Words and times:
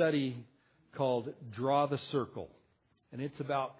study 0.00 0.34
called 0.96 1.30
Draw 1.54 1.84
the 1.88 1.98
Circle. 2.10 2.48
And 3.12 3.20
it's 3.20 3.38
about 3.38 3.74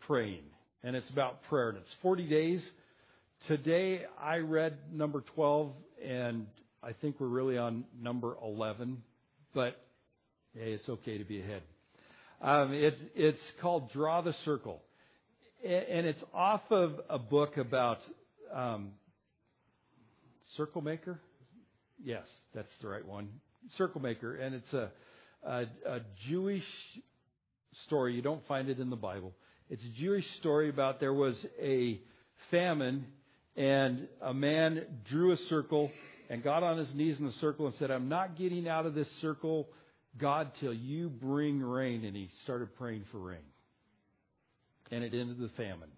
praying. 0.00 0.42
And 0.82 0.96
it's 0.96 1.08
about 1.10 1.44
prayer. 1.44 1.68
And 1.68 1.78
it's 1.78 1.94
40 2.02 2.28
days. 2.28 2.60
Today 3.46 4.00
I 4.20 4.38
read 4.38 4.76
number 4.92 5.22
12, 5.36 5.70
and 6.04 6.48
I 6.82 6.92
think 6.92 7.20
we're 7.20 7.28
really 7.28 7.56
on 7.56 7.84
number 8.02 8.36
11. 8.42 9.00
But 9.54 9.80
hey, 10.54 10.72
it's 10.72 10.88
okay 10.88 11.18
to 11.18 11.24
be 11.24 11.40
ahead. 11.40 11.62
Um, 12.42 12.72
it's, 12.72 13.00
it's 13.14 13.40
called 13.62 13.92
Draw 13.92 14.22
the 14.22 14.34
Circle. 14.44 14.82
And 15.64 16.04
it's 16.04 16.24
off 16.34 16.62
of 16.70 16.94
a 17.08 17.20
book 17.20 17.58
about 17.58 18.00
um, 18.52 18.88
Circle 20.56 20.82
Maker. 20.82 21.20
Yes, 22.02 22.24
that's 22.56 22.72
the 22.82 22.88
right 22.88 23.06
one. 23.06 23.28
Circle 23.78 24.00
Maker. 24.00 24.34
And 24.34 24.56
it's 24.56 24.72
a, 24.72 24.90
a, 25.44 25.64
a 25.86 26.00
Jewish 26.28 26.64
story. 27.86 28.14
You 28.14 28.22
don't 28.22 28.46
find 28.46 28.68
it 28.68 28.78
in 28.78 28.90
the 28.90 28.96
Bible. 28.96 29.32
It's 29.70 29.82
a 29.82 30.00
Jewish 30.00 30.24
story 30.38 30.68
about 30.68 31.00
there 31.00 31.12
was 31.12 31.34
a 31.60 32.00
famine, 32.50 33.06
and 33.56 34.08
a 34.20 34.34
man 34.34 34.84
drew 35.10 35.32
a 35.32 35.36
circle 35.48 35.90
and 36.30 36.42
got 36.42 36.62
on 36.62 36.78
his 36.78 36.88
knees 36.94 37.16
in 37.18 37.26
the 37.26 37.32
circle 37.32 37.66
and 37.66 37.74
said, 37.76 37.90
I'm 37.90 38.08
not 38.08 38.36
getting 38.36 38.68
out 38.68 38.86
of 38.86 38.94
this 38.94 39.08
circle, 39.20 39.68
God, 40.18 40.50
till 40.60 40.74
you 40.74 41.08
bring 41.08 41.60
rain. 41.60 42.04
And 42.04 42.16
he 42.16 42.30
started 42.44 42.74
praying 42.76 43.04
for 43.12 43.18
rain. 43.18 43.38
And 44.90 45.02
it 45.04 45.14
ended 45.14 45.38
the 45.38 45.50
famine. 45.56 45.90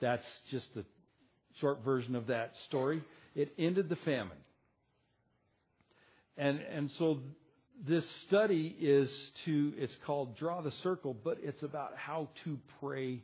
That's 0.00 0.26
just 0.50 0.66
the 0.74 0.84
short 1.60 1.84
version 1.84 2.16
of 2.16 2.26
that 2.28 2.52
story. 2.66 3.02
It 3.34 3.52
ended 3.58 3.88
the 3.88 3.96
famine. 3.96 4.38
And, 6.36 6.60
and 6.60 6.90
so 6.98 7.20
this 7.86 8.04
study 8.28 8.76
is 8.80 9.08
to, 9.44 9.72
it's 9.76 9.92
called 10.06 10.36
Draw 10.36 10.62
the 10.62 10.72
Circle, 10.82 11.16
but 11.24 11.38
it's 11.42 11.62
about 11.62 11.92
how 11.96 12.28
to 12.44 12.58
pray 12.80 13.22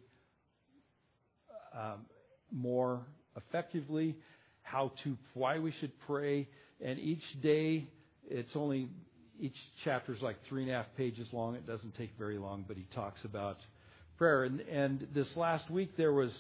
um, 1.77 2.07
more 2.51 3.03
effectively, 3.37 4.17
how 4.63 4.93
to, 5.05 5.17
why 5.35 5.59
we 5.59 5.73
should 5.81 5.93
pray. 6.07 6.49
And 6.85 6.99
each 6.99 7.23
day, 7.41 7.89
it's 8.29 8.51
only, 8.55 8.89
each 9.39 9.57
chapter 9.85 10.15
is 10.15 10.23
like 10.23 10.37
three 10.49 10.63
and 10.63 10.71
a 10.71 10.75
half 10.75 10.87
pages 10.97 11.29
long. 11.33 11.55
It 11.55 11.67
doesn't 11.67 11.97
take 11.97 12.11
very 12.19 12.39
long, 12.39 12.65
but 12.67 12.77
he 12.77 12.87
talks 12.95 13.21
about 13.25 13.59
prayer. 14.17 14.45
And, 14.45 14.61
and 14.61 15.07
this 15.15 15.29
last 15.37 15.71
week, 15.71 15.97
there 15.97 16.13
was, 16.13 16.33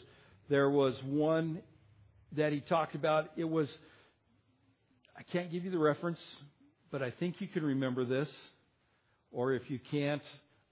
there 0.48 0.70
was 0.70 0.94
one 1.04 1.60
that 2.36 2.52
he 2.52 2.60
talked 2.60 2.94
about. 2.94 3.30
It 3.36 3.48
was, 3.48 3.68
I 5.16 5.22
can't 5.22 5.50
give 5.52 5.64
you 5.64 5.70
the 5.70 5.78
reference, 5.78 6.18
but 6.90 7.02
I 7.02 7.10
think 7.10 7.40
you 7.40 7.48
can 7.48 7.64
remember 7.64 8.04
this. 8.04 8.28
Or 9.30 9.52
if 9.52 9.62
you 9.68 9.78
can't, 9.90 10.22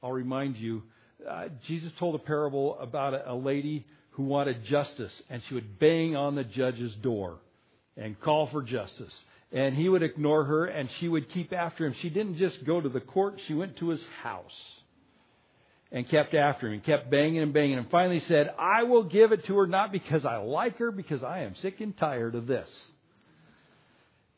I'll 0.02 0.12
remind 0.12 0.56
you. 0.56 0.82
Uh, 1.28 1.48
Jesus 1.66 1.92
told 1.98 2.14
a 2.14 2.18
parable 2.18 2.78
about 2.78 3.14
a, 3.14 3.32
a 3.32 3.34
lady 3.34 3.86
who 4.10 4.24
wanted 4.24 4.64
justice, 4.64 5.12
and 5.28 5.42
she 5.48 5.54
would 5.54 5.78
bang 5.78 6.16
on 6.16 6.34
the 6.34 6.44
judge's 6.44 6.94
door 6.96 7.38
and 7.96 8.18
call 8.20 8.46
for 8.46 8.62
justice. 8.62 9.12
And 9.52 9.74
he 9.74 9.88
would 9.88 10.02
ignore 10.02 10.44
her, 10.44 10.66
and 10.66 10.88
she 10.98 11.08
would 11.08 11.30
keep 11.30 11.52
after 11.52 11.86
him. 11.86 11.94
She 12.00 12.10
didn't 12.10 12.36
just 12.36 12.64
go 12.64 12.80
to 12.80 12.88
the 12.88 13.00
court, 13.00 13.38
she 13.46 13.54
went 13.54 13.76
to 13.78 13.90
his 13.90 14.04
house 14.22 14.52
and 15.92 16.08
kept 16.08 16.34
after 16.34 16.66
him 16.66 16.74
and 16.74 16.84
kept 16.84 17.10
banging 17.10 17.38
and 17.38 17.52
banging 17.52 17.78
and 17.78 17.88
finally 17.90 18.20
said, 18.20 18.52
I 18.58 18.82
will 18.82 19.04
give 19.04 19.32
it 19.32 19.44
to 19.46 19.56
her 19.58 19.66
not 19.66 19.92
because 19.92 20.24
I 20.24 20.38
like 20.38 20.78
her, 20.78 20.90
because 20.90 21.22
I 21.22 21.40
am 21.40 21.54
sick 21.56 21.80
and 21.80 21.96
tired 21.96 22.34
of 22.34 22.46
this. 22.46 22.68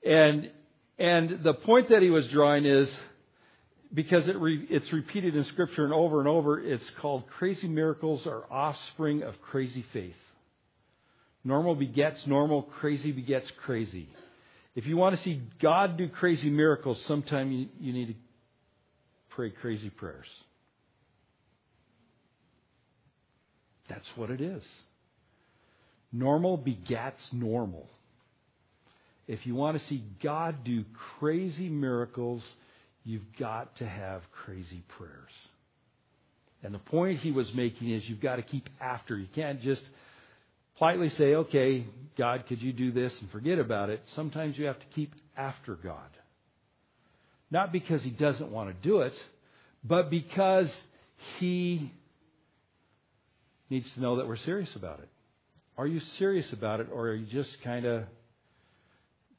And 0.04 0.50
and 0.98 1.42
the 1.42 1.54
point 1.54 1.90
that 1.90 2.02
he 2.02 2.10
was 2.10 2.26
drawing 2.28 2.64
is 2.64 2.90
because 3.92 4.28
it 4.28 4.36
re, 4.36 4.66
it's 4.68 4.92
repeated 4.92 5.36
in 5.36 5.44
Scripture 5.44 5.84
and 5.84 5.94
over 5.94 6.18
and 6.18 6.28
over, 6.28 6.60
it's 6.60 6.84
called 7.00 7.26
crazy 7.28 7.68
miracles 7.68 8.26
are 8.26 8.44
offspring 8.50 9.22
of 9.22 9.40
crazy 9.40 9.84
faith. 9.92 10.16
Normal 11.44 11.74
begets 11.74 12.26
normal, 12.26 12.62
crazy 12.62 13.12
begets 13.12 13.50
crazy. 13.64 14.08
If 14.74 14.86
you 14.86 14.96
want 14.96 15.16
to 15.16 15.22
see 15.22 15.40
God 15.60 15.96
do 15.96 16.08
crazy 16.08 16.50
miracles, 16.50 17.02
sometime 17.06 17.50
you, 17.50 17.68
you 17.80 17.92
need 17.92 18.08
to 18.08 18.14
pray 19.30 19.50
crazy 19.50 19.90
prayers. 19.90 20.26
That's 23.88 24.06
what 24.16 24.30
it 24.30 24.40
is. 24.40 24.62
Normal 26.12 26.56
begets 26.56 27.20
normal. 27.32 27.88
If 29.28 29.46
you 29.46 29.54
want 29.54 29.78
to 29.78 29.86
see 29.88 30.02
God 30.22 30.64
do 30.64 30.84
crazy 31.20 31.68
miracles, 31.68 32.42
you've 33.04 33.36
got 33.38 33.76
to 33.76 33.86
have 33.86 34.22
crazy 34.32 34.82
prayers. 34.96 35.30
And 36.62 36.74
the 36.74 36.78
point 36.78 37.20
he 37.20 37.30
was 37.30 37.52
making 37.54 37.90
is 37.90 38.02
you've 38.08 38.22
got 38.22 38.36
to 38.36 38.42
keep 38.42 38.68
after. 38.80 39.16
You 39.16 39.28
can't 39.32 39.60
just 39.60 39.82
politely 40.78 41.10
say, 41.10 41.34
okay, 41.34 41.86
God, 42.16 42.44
could 42.48 42.62
you 42.62 42.72
do 42.72 42.90
this 42.90 43.12
and 43.20 43.30
forget 43.30 43.58
about 43.58 43.90
it. 43.90 44.02
Sometimes 44.16 44.56
you 44.56 44.64
have 44.64 44.80
to 44.80 44.86
keep 44.94 45.12
after 45.36 45.74
God. 45.74 46.08
Not 47.50 47.70
because 47.70 48.02
he 48.02 48.10
doesn't 48.10 48.50
want 48.50 48.70
to 48.70 48.88
do 48.88 49.00
it, 49.00 49.14
but 49.84 50.10
because 50.10 50.70
he 51.38 51.92
needs 53.70 53.86
to 53.94 54.00
know 54.00 54.16
that 54.16 54.26
we're 54.26 54.36
serious 54.38 54.74
about 54.74 55.00
it. 55.00 55.08
Are 55.76 55.86
you 55.86 56.00
serious 56.18 56.50
about 56.52 56.80
it, 56.80 56.88
or 56.92 57.08
are 57.08 57.14
you 57.14 57.26
just 57.26 57.50
kind 57.62 57.84
of 57.84 58.04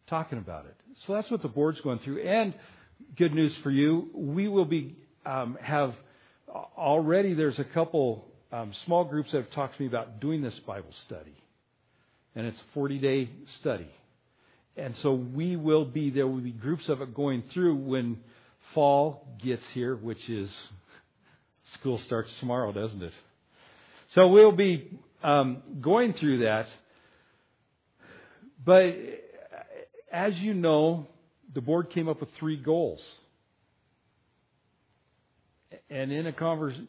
talking 0.10 0.38
about 0.38 0.66
it. 0.66 0.76
So 1.06 1.14
that's 1.14 1.30
what 1.32 1.42
the 1.42 1.48
board's 1.48 1.80
going 1.82 2.00
through. 2.00 2.22
And 2.22 2.54
good 3.18 3.34
news 3.34 3.56
for 3.64 3.72
you, 3.72 4.10
we 4.14 4.48
will 4.48 4.66
be 4.66 4.96
um, 5.26 5.58
have 5.62 5.94
already. 6.78 7.34
There's 7.34 7.60
a 7.60 7.64
couple 7.64 8.26
um, 8.52 8.74
small 8.86 9.06
groups 9.06 9.32
that 9.32 9.44
have 9.44 9.52
talked 9.52 9.78
to 9.78 9.82
me 9.82 9.88
about 9.88 10.20
doing 10.20 10.42
this 10.42 10.58
Bible 10.66 10.94
study, 11.06 11.36
and 12.36 12.46
it's 12.46 12.58
a 12.58 12.74
40 12.74 13.00
day 13.00 13.30
study. 13.60 13.90
And 14.76 14.96
so 15.02 15.14
we 15.14 15.56
will 15.56 15.86
be 15.86 16.10
there. 16.10 16.26
Will 16.26 16.40
be 16.40 16.52
groups 16.52 16.88
of 16.90 17.02
it 17.02 17.14
going 17.14 17.44
through 17.54 17.76
when 17.76 18.18
fall 18.74 19.28
gets 19.44 19.64
here, 19.74 19.96
which 19.96 20.30
is 20.30 20.50
school 21.80 22.00
starts 22.06 22.34
tomorrow, 22.40 22.72
doesn't 22.72 23.02
it? 23.02 23.14
So 24.10 24.30
we'll 24.30 24.54
be 24.54 25.00
um, 25.22 25.62
going 25.82 26.14
through 26.14 26.40
that. 26.40 26.68
But 28.66 28.96
as 30.12 30.38
you 30.38 30.54
know, 30.54 31.08
the 31.54 31.62
board 31.62 31.92
came 31.92 32.08
up 32.08 32.20
with 32.20 32.30
three 32.40 32.58
goals. 32.58 33.02
And 35.90 36.12
in, 36.12 36.28
a 36.28 36.34
convers- 36.34 36.80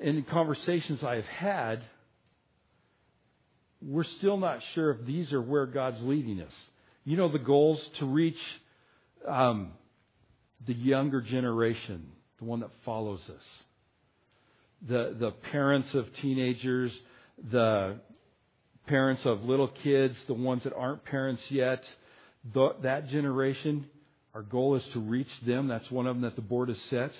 in 0.00 0.24
conversations 0.24 1.02
I've 1.02 1.24
had, 1.24 1.82
we're 3.80 4.04
still 4.04 4.36
not 4.36 4.60
sure 4.74 4.90
if 4.90 5.06
these 5.06 5.32
are 5.32 5.42
where 5.42 5.66
God's 5.66 6.02
leading 6.02 6.40
us. 6.40 6.52
You 7.04 7.16
know, 7.16 7.28
the 7.28 7.38
goals 7.38 7.80
to 8.00 8.06
reach 8.06 8.38
um, 9.26 9.72
the 10.66 10.74
younger 10.74 11.20
generation, 11.20 12.06
the 12.38 12.44
one 12.44 12.60
that 12.60 12.70
follows 12.84 13.20
us, 13.28 13.42
the 14.86 15.16
the 15.18 15.30
parents 15.50 15.88
of 15.94 16.06
teenagers, 16.20 16.92
the 17.50 17.96
parents 18.86 19.22
of 19.24 19.42
little 19.42 19.70
kids, 19.82 20.16
the 20.26 20.34
ones 20.34 20.64
that 20.64 20.74
aren't 20.74 21.04
parents 21.04 21.42
yet, 21.50 21.82
the, 22.54 22.74
that 22.82 23.08
generation, 23.08 23.86
our 24.34 24.42
goal 24.42 24.76
is 24.76 24.84
to 24.92 25.00
reach 25.00 25.28
them. 25.46 25.68
That's 25.68 25.90
one 25.90 26.06
of 26.06 26.16
them 26.16 26.22
that 26.22 26.36
the 26.36 26.42
board 26.42 26.68
has 26.68 26.78
set, 26.90 27.10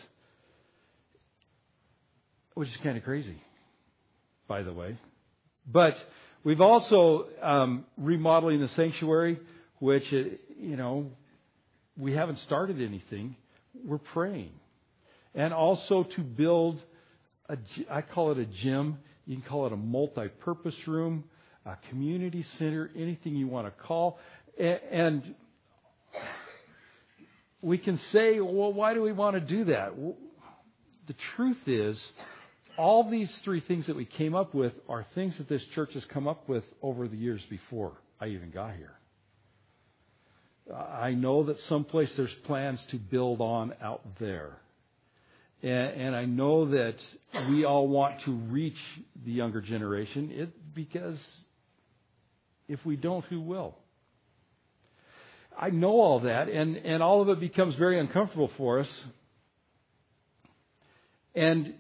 which 2.55 2.69
is 2.69 2.77
kind 2.83 2.97
of 2.97 3.05
crazy, 3.05 3.43
by 4.47 4.63
the 4.63 4.73
way. 4.73 4.99
But 5.71 5.95
we've 6.45 6.61
also 6.61 7.27
um, 7.43 7.85
remodeling 7.97 8.61
the 8.61 8.69
sanctuary, 8.69 9.39
which 9.81 10.05
uh, 10.13 10.17
you 10.59 10.77
know 10.77 11.11
we 11.97 12.15
haven't 12.15 12.39
started 12.41 12.81
anything. 12.81 13.37
We're 13.85 13.99
praying, 13.99 14.53
and 15.35 15.53
also 15.53 16.05
to 16.17 16.21
build 16.23 16.81
a, 17.49 17.57
I 17.91 18.03
call 18.03 18.33
it 18.33 18.39
a 18.39 18.47
gym. 18.47 18.99
You 19.27 19.37
can 19.37 19.45
call 19.45 19.67
it 19.67 19.73
a 19.73 19.77
multi-purpose 19.77 20.75
room, 20.87 21.25
a 21.67 21.77
community 21.91 22.47
center, 22.59 22.91
anything 22.97 23.37
you 23.37 23.47
want 23.47 23.67
to 23.67 23.83
call. 23.83 24.19
And 24.59 25.35
we 27.63 27.79
can 27.79 27.99
say, 28.13 28.41
well, 28.41 28.73
why 28.73 28.95
do 28.95 29.03
we 29.03 29.13
want 29.13 29.35
to 29.35 29.41
do 29.41 29.65
that? 29.65 29.93
The 31.07 31.15
truth 31.37 31.67
is, 31.67 32.01
all 32.77 33.09
these 33.11 33.31
three 33.45 33.61
things 33.61 33.87
that 33.87 33.97
we 33.97 34.05
came 34.05 34.35
up 34.35 34.55
with 34.55 34.73
are 34.89 35.05
things 35.15 35.37
that 35.39 35.49
this 35.49 35.65
church 35.75 35.95
has 35.95 36.05
come 36.07 36.29
up 36.29 36.49
with 36.49 36.65
over 36.83 37.09
the 37.09 37.17
years 37.17 37.43
before 37.51 37.93
I 38.21 38.29
even 38.29 38.51
got 38.51 38.75
here. 38.77 38.95
I 40.73 41.13
know 41.13 41.45
that 41.45 41.59
someplace 41.69 42.11
there's 42.17 42.35
plans 42.45 42.81
to 42.91 42.99
build 42.99 43.41
on 43.41 43.75
out 43.83 44.03
there. 44.21 44.59
And, 45.63 45.73
and 45.73 46.17
I 46.17 46.25
know 46.25 46.67
that 46.71 46.97
we 47.49 47.65
all 47.65 47.89
want 47.89 48.21
to 48.23 48.33
reach 48.33 48.77
the 49.25 49.33
younger 49.33 49.61
generation 49.61 50.31
it, 50.33 50.75
because 50.75 51.19
if 52.69 52.85
we 52.85 52.97
don't, 52.97 53.25
who 53.25 53.41
will? 53.41 53.77
I 55.59 55.71
know 55.71 56.01
all 56.01 56.21
that, 56.21 56.49
and, 56.49 56.77
and 56.77 57.03
all 57.03 57.21
of 57.21 57.29
it 57.29 57.41
becomes 57.41 57.75
very 57.75 57.99
uncomfortable 57.99 58.51
for 58.57 58.79
us 58.79 58.89
And 61.39 61.75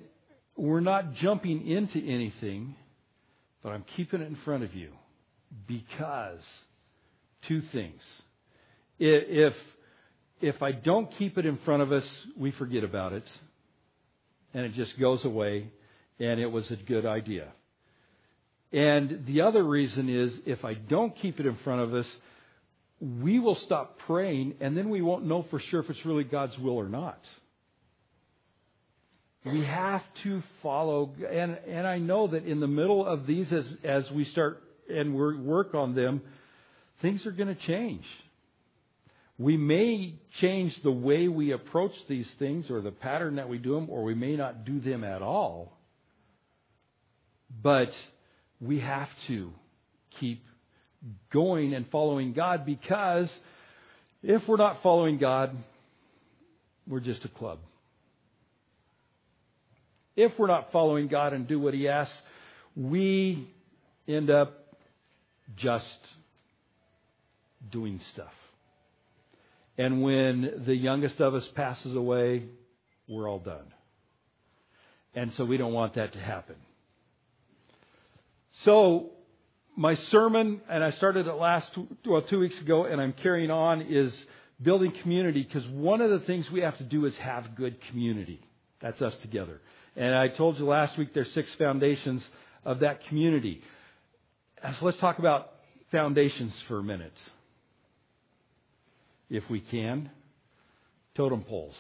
we're 0.57 0.79
not 0.79 1.15
jumping 1.15 1.67
into 1.67 1.99
anything, 1.99 2.77
but 3.61 3.71
I'm 3.71 3.85
keeping 3.97 4.21
it 4.21 4.29
in 4.29 4.37
front 4.45 4.63
of 4.63 4.73
you 4.73 4.93
because 5.67 6.39
two 7.49 7.63
things. 7.73 8.01
If, 9.01 9.55
if 10.41 10.63
I 10.63 10.71
don't 10.71 11.11
keep 11.19 11.39
it 11.39 11.47
in 11.47 11.59
front 11.65 11.83
of 11.83 11.91
us, 11.91 12.05
we 12.37 12.53
forget 12.53 12.85
about 12.85 13.13
it 13.13 13.25
and 14.55 14.65
it 14.65 14.75
just 14.75 14.97
goes 15.01 15.25
away 15.25 15.73
and 16.21 16.39
it 16.39 16.51
was 16.51 16.71
a 16.71 16.77
good 16.77 17.05
idea. 17.05 17.49
And 18.73 19.25
the 19.27 19.41
other 19.41 19.65
reason 19.65 20.09
is 20.09 20.33
if 20.47 20.65
I 20.65 20.75
don't 20.75 21.17
keep 21.21 21.41
it 21.41 21.47
in 21.47 21.57
front 21.65 21.81
of 21.83 21.95
us, 21.95 22.07
we 23.00 23.39
will 23.39 23.55
stop 23.55 23.99
praying 24.06 24.55
and 24.61 24.77
then 24.77 24.91
we 24.91 25.03
won't 25.03 25.25
know 25.25 25.47
for 25.50 25.61
sure 25.61 25.81
if 25.81 25.91
it's 25.91 26.05
really 26.05 26.25
God's 26.25 26.59
will 26.59 26.77
or 26.77 26.89
not. 26.89 27.21
We 29.45 29.65
have 29.65 30.03
to 30.25 30.43
follow, 30.62 31.15
and, 31.31 31.59
and 31.67 31.87
I 31.87 31.99
know 31.99 32.27
that 32.29 32.45
in 32.45 32.61
the 32.61 32.67
middle 32.67 33.06
of 33.06 33.27
these, 33.27 33.50
as, 33.53 33.67
as 33.85 34.11
we 34.11 34.25
start 34.25 34.62
and 34.91 35.15
we 35.15 35.37
work 35.37 35.75
on 35.75 35.95
them, 35.95 36.23
things 37.00 37.25
are 37.25 37.31
going 37.31 37.49
to 37.55 37.67
change. 37.67 38.05
We 39.39 39.56
may 39.56 40.17
change 40.41 40.77
the 40.83 40.91
way 40.91 41.29
we 41.29 41.53
approach 41.53 41.93
these 42.09 42.29
things 42.41 42.71
or 42.71 42.81
the 42.81 42.91
pattern 42.91 43.37
that 43.37 43.49
we 43.49 43.59
do 43.59 43.75
them, 43.75 43.89
or 43.89 44.03
we 44.03 44.15
may 44.15 44.37
not 44.37 44.65
do 44.65 44.81
them 44.81 45.05
at 45.05 45.23
all. 45.23 45.79
But 47.62 47.93
we 48.61 48.81
have 48.81 49.09
to 49.29 49.53
keep 50.19 50.45
going 51.33 51.75
and 51.75 51.87
following 51.91 52.33
God 52.33 52.67
because 52.67 53.29
if 54.23 54.47
we're 54.49 54.56
not 54.56 54.83
following 54.83 55.19
God, 55.19 55.56
we're 56.87 57.00
just 57.00 57.25
a 57.25 57.29
club. 57.29 57.59
If 60.17 60.33
we're 60.39 60.49
not 60.49 60.73
following 60.73 61.06
God 61.06 61.33
and 61.33 61.47
do 61.47 61.61
what 61.61 61.75
He 61.75 61.89
asks, 61.89 62.15
we 62.75 63.49
end 64.09 64.31
up 64.31 64.75
just 65.56 65.85
doing 67.71 68.00
stuff. 68.12 68.33
And 69.77 70.03
when 70.03 70.65
the 70.67 70.75
youngest 70.75 71.21
of 71.21 71.35
us 71.35 71.47
passes 71.55 71.95
away, 71.95 72.45
we're 73.09 73.29
all 73.29 73.39
done. 73.39 73.73
And 75.15 75.33
so 75.37 75.45
we 75.45 75.56
don't 75.56 75.73
want 75.73 75.95
that 75.95 76.12
to 76.15 76.19
happen. 76.19 76.56
So, 78.65 79.11
my 79.79 79.95
sermon, 79.95 80.61
and 80.69 80.83
I 80.83 80.91
started 80.91 81.29
it 81.29 81.35
last, 81.35 81.71
well, 82.05 82.23
two 82.23 82.41
weeks 82.41 82.59
ago, 82.61 82.85
and 82.85 83.01
I'm 83.01 83.13
carrying 83.13 83.53
on, 83.53 83.83
is 83.83 84.13
building 84.61 84.93
community 85.03 85.45
because 85.45 85.65
one 85.69 86.01
of 86.01 86.11
the 86.11 86.19
things 86.27 86.51
we 86.51 86.63
have 86.63 86.77
to 86.79 86.85
do 86.85 87.07
is 87.07 87.17
have 87.19 87.55
good 87.55 87.81
community. 87.89 88.41
That's 88.83 89.01
us 89.01 89.15
together. 89.23 89.61
And 89.95 90.17
I 90.17 90.29
told 90.29 90.59
you 90.59 90.67
last 90.67 90.99
week 90.99 91.15
there's 91.15 91.33
six 91.33 91.55
foundations 91.55 92.25
of 92.65 92.81
that 92.81 93.07
community. 93.07 93.63
Uh, 94.63 94.73
so 94.81 94.87
let's 94.87 94.99
talk 94.99 95.21
about 95.21 95.53
foundations 95.93 96.53
for 96.67 96.81
a 96.81 96.83
minute 96.83 97.17
if 99.31 99.49
we 99.49 99.61
can. 99.61 100.11
Totem 101.15 101.43
poles. 101.43 101.77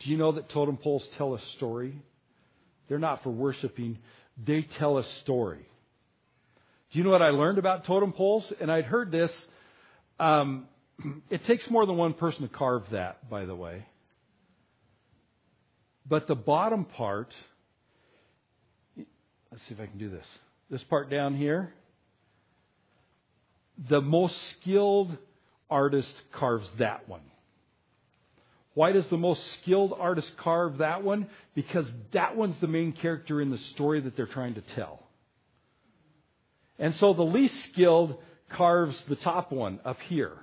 Do 0.00 0.10
you 0.10 0.16
know 0.16 0.32
that 0.32 0.48
totem 0.48 0.78
poles 0.78 1.06
tell 1.18 1.34
a 1.34 1.40
story? 1.56 1.94
They're 2.88 2.98
not 2.98 3.22
for 3.22 3.30
worshiping, 3.30 3.98
they 4.36 4.62
tell 4.78 4.98
a 4.98 5.04
story. 5.22 5.66
Do 6.90 6.98
you 6.98 7.04
know 7.04 7.10
what 7.10 7.22
I 7.22 7.30
learned 7.30 7.58
about 7.58 7.86
totem 7.86 8.12
poles? 8.12 8.50
And 8.60 8.70
I'd 8.70 8.84
heard 8.84 9.10
this. 9.10 9.30
Um, 10.20 10.66
it 11.30 11.44
takes 11.46 11.68
more 11.70 11.86
than 11.86 11.96
one 11.96 12.14
person 12.14 12.42
to 12.42 12.48
carve 12.48 12.84
that, 12.92 13.28
by 13.30 13.44
the 13.44 13.54
way. 13.54 13.86
But 16.08 16.26
the 16.26 16.34
bottom 16.34 16.84
part, 16.84 17.32
let's 18.96 19.62
see 19.68 19.74
if 19.74 19.80
I 19.80 19.86
can 19.86 19.98
do 19.98 20.10
this. 20.10 20.26
This 20.70 20.82
part 20.84 21.10
down 21.10 21.36
here, 21.36 21.72
the 23.88 24.00
most 24.00 24.34
skilled 24.60 25.16
artist 25.70 26.12
carves 26.32 26.68
that 26.78 27.08
one. 27.08 27.22
Why 28.74 28.92
does 28.92 29.06
the 29.08 29.18
most 29.18 29.42
skilled 29.54 29.94
artist 29.98 30.30
carve 30.38 30.78
that 30.78 31.02
one? 31.02 31.26
Because 31.54 31.86
that 32.12 32.36
one's 32.36 32.56
the 32.60 32.66
main 32.66 32.92
character 32.92 33.40
in 33.40 33.50
the 33.50 33.58
story 33.58 34.00
that 34.00 34.16
they're 34.16 34.26
trying 34.26 34.54
to 34.54 34.62
tell. 34.74 35.06
And 36.78 36.94
so 36.96 37.12
the 37.12 37.22
least 37.22 37.54
skilled 37.70 38.16
carves 38.48 39.00
the 39.08 39.16
top 39.16 39.52
one 39.52 39.80
up 39.84 40.00
here. 40.02 40.36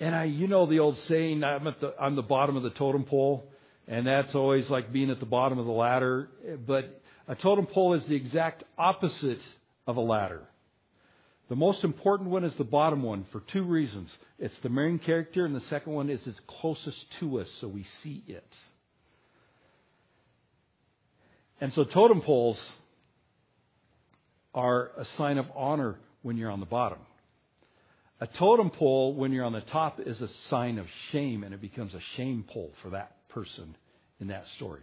And 0.00 0.14
I, 0.14 0.24
you 0.24 0.46
know 0.46 0.66
the 0.66 0.78
old 0.78 0.98
saying, 1.08 1.42
I'm 1.42 1.66
at 1.66 1.80
the, 1.80 1.94
I'm 2.00 2.14
the 2.14 2.22
bottom 2.22 2.56
of 2.56 2.62
the 2.62 2.70
totem 2.70 3.04
pole, 3.04 3.50
and 3.88 4.06
that's 4.06 4.34
always 4.34 4.68
like 4.70 4.92
being 4.92 5.10
at 5.10 5.20
the 5.20 5.26
bottom 5.26 5.58
of 5.58 5.66
the 5.66 5.72
ladder. 5.72 6.28
But 6.66 7.02
a 7.26 7.34
totem 7.34 7.66
pole 7.66 7.94
is 7.94 8.04
the 8.06 8.14
exact 8.14 8.62
opposite 8.76 9.40
of 9.86 9.96
a 9.96 10.00
ladder. 10.00 10.42
The 11.48 11.56
most 11.56 11.82
important 11.82 12.28
one 12.28 12.44
is 12.44 12.52
the 12.58 12.64
bottom 12.64 13.02
one 13.02 13.24
for 13.32 13.40
two 13.40 13.62
reasons. 13.62 14.10
It's 14.38 14.54
the 14.62 14.68
main 14.68 14.98
character, 14.98 15.46
and 15.46 15.54
the 15.54 15.62
second 15.70 15.92
one 15.94 16.10
is 16.10 16.20
it's 16.26 16.38
closest 16.60 16.98
to 17.20 17.40
us, 17.40 17.48
so 17.60 17.68
we 17.68 17.86
see 18.02 18.22
it. 18.26 18.46
And 21.60 21.72
so 21.72 21.84
totem 21.84 22.20
poles 22.20 22.60
are 24.54 24.90
a 24.98 25.06
sign 25.16 25.38
of 25.38 25.46
honor 25.56 25.96
when 26.22 26.36
you're 26.36 26.50
on 26.50 26.60
the 26.60 26.66
bottom. 26.66 26.98
A 28.20 28.26
totem 28.26 28.70
pole, 28.70 29.14
when 29.14 29.32
you're 29.32 29.44
on 29.44 29.52
the 29.52 29.60
top, 29.60 30.00
is 30.00 30.20
a 30.20 30.28
sign 30.50 30.78
of 30.78 30.86
shame, 31.12 31.44
and 31.44 31.54
it 31.54 31.60
becomes 31.60 31.94
a 31.94 32.00
shame 32.16 32.44
pole 32.46 32.72
for 32.82 32.90
that 32.90 33.16
person 33.30 33.74
in 34.20 34.28
that 34.28 34.44
story. 34.56 34.82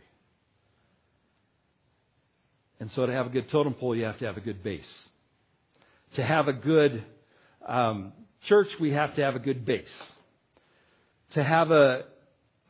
And 2.80 2.90
so 2.96 3.06
to 3.06 3.12
have 3.12 3.28
a 3.28 3.30
good 3.30 3.50
totem 3.52 3.76
pole, 3.76 3.96
you 3.96 4.06
have 4.06 4.18
to 4.20 4.26
have 4.26 4.38
a 4.38 4.42
good 4.42 4.64
base 4.64 4.84
to 6.16 6.24
have 6.24 6.48
a 6.48 6.54
good 6.54 7.04
um, 7.66 8.14
church, 8.48 8.68
we 8.80 8.92
have 8.92 9.16
to 9.16 9.22
have 9.22 9.36
a 9.36 9.40
good 9.40 9.66
base. 9.66 9.88
To 11.34 11.44
have 11.44 11.72
a, 11.72 12.06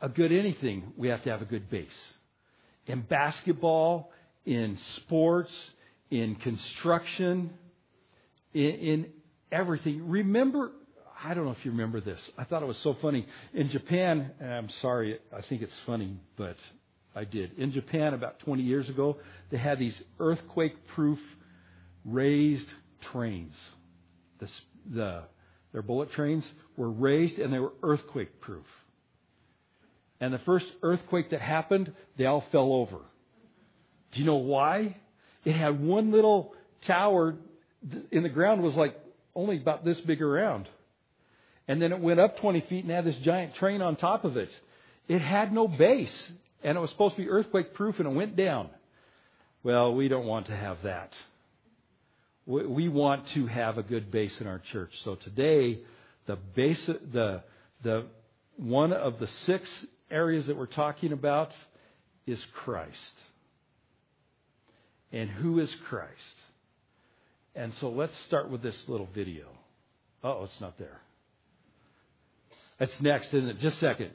a 0.01 0.09
good 0.09 0.31
anything, 0.31 0.94
we 0.97 1.09
have 1.09 1.24
to 1.24 1.30
have 1.30 1.42
a 1.42 1.45
good 1.45 1.69
base. 1.69 1.88
In 2.88 3.01
basketball, 3.01 4.12
in 4.45 4.77
sports, 4.97 5.51
in 6.09 6.36
construction, 6.36 7.51
in, 8.53 8.62
in 8.62 9.06
everything. 9.51 10.07
Remember, 10.09 10.71
I 11.24 11.33
don't 11.33 11.45
know 11.45 11.51
if 11.51 11.63
you 11.65 11.71
remember 11.71 12.01
this. 12.01 12.19
I 12.38 12.44
thought 12.44 12.63
it 12.63 12.68
was 12.68 12.77
so 12.80 12.95
funny. 13.01 13.27
In 13.53 13.69
Japan, 13.69 14.31
I'm 14.41 14.69
sorry, 14.81 15.19
I 15.36 15.41
think 15.41 15.62
it's 15.62 15.74
funny, 15.86 16.17
but 16.38 16.58
I 17.15 17.24
did. 17.25 17.58
In 17.58 17.72
Japan, 17.72 18.13
about 18.13 18.39
20 18.39 18.62
years 18.62 18.89
ago, 18.89 19.17
they 19.50 19.58
had 19.58 19.79
these 19.79 19.96
earthquake 20.19 20.74
proof 20.96 21.19
raised 22.03 22.67
trains. 23.12 23.53
The, 24.39 24.50
the, 24.93 25.24
their 25.71 25.81
bullet 25.81 26.12
trains 26.12 26.45
were 26.77 26.89
raised 26.89 27.39
and 27.39 27.53
they 27.53 27.59
were 27.59 27.74
earthquake 27.83 28.39
proof. 28.41 28.65
And 30.19 30.33
the 30.33 30.39
first 30.39 30.65
earthquake 30.81 31.31
that 31.31 31.41
happened, 31.41 31.91
they 32.17 32.25
all 32.25 32.43
fell 32.51 32.71
over. 32.71 32.97
Do 34.13 34.19
you 34.19 34.25
know 34.25 34.35
why? 34.35 34.95
It 35.43 35.55
had 35.55 35.81
one 35.81 36.12
little 36.12 36.53
tower 36.88 37.35
in 38.12 38.24
the 38.24 38.29
ground 38.29 38.63
was 38.63 38.75
like 38.75 38.95
only 39.35 39.57
about 39.57 39.83
this 39.83 40.00
big 40.01 40.21
around. 40.21 40.67
And 41.67 41.81
then 41.81 41.91
it 41.91 42.00
went 42.00 42.19
up 42.19 42.39
20 42.39 42.62
feet 42.62 42.85
and 42.85 42.93
had 42.93 43.05
this 43.05 43.17
giant 43.17 43.55
train 43.55 43.81
on 43.81 43.95
top 43.95 44.24
of 44.24 44.38
it. 44.38 44.50
It 45.07 45.19
had 45.19 45.51
no 45.51 45.67
base 45.67 46.15
and 46.63 46.77
it 46.77 46.81
was 46.81 46.89
supposed 46.91 47.15
to 47.15 47.21
be 47.21 47.29
earthquake 47.29 47.74
proof 47.74 48.00
and 48.00 48.07
it 48.07 48.15
went 48.15 48.35
down. 48.35 48.69
Well, 49.63 49.93
we 49.93 50.07
don't 50.07 50.25
want 50.25 50.47
to 50.47 50.55
have 50.55 50.77
that 50.83 51.12
we 52.45 52.87
want 52.87 53.27
to 53.29 53.47
have 53.47 53.77
a 53.77 53.83
good 53.83 54.11
base 54.11 54.39
in 54.39 54.47
our 54.47 54.59
church. 54.71 54.91
So 55.03 55.15
today, 55.15 55.79
the 56.27 56.35
base, 56.35 56.83
the, 56.85 57.41
the, 57.83 58.05
one 58.57 58.93
of 58.93 59.19
the 59.19 59.27
six 59.45 59.67
areas 60.11 60.47
that 60.47 60.57
we're 60.57 60.67
talking 60.67 61.11
about 61.11 61.51
is 62.27 62.39
Christ. 62.53 62.91
And 65.11 65.29
who 65.29 65.59
is 65.59 65.73
Christ? 65.87 66.11
And 67.55 67.73
so 67.75 67.89
let's 67.89 68.15
start 68.27 68.49
with 68.49 68.61
this 68.61 68.77
little 68.87 69.09
video. 69.13 69.45
Oh, 70.23 70.43
it's 70.43 70.61
not 70.61 70.77
there. 70.77 70.99
It's 72.79 72.99
next, 73.01 73.33
isn't 73.33 73.49
it? 73.49 73.59
Just 73.59 73.77
a 73.77 73.79
second. 73.79 74.11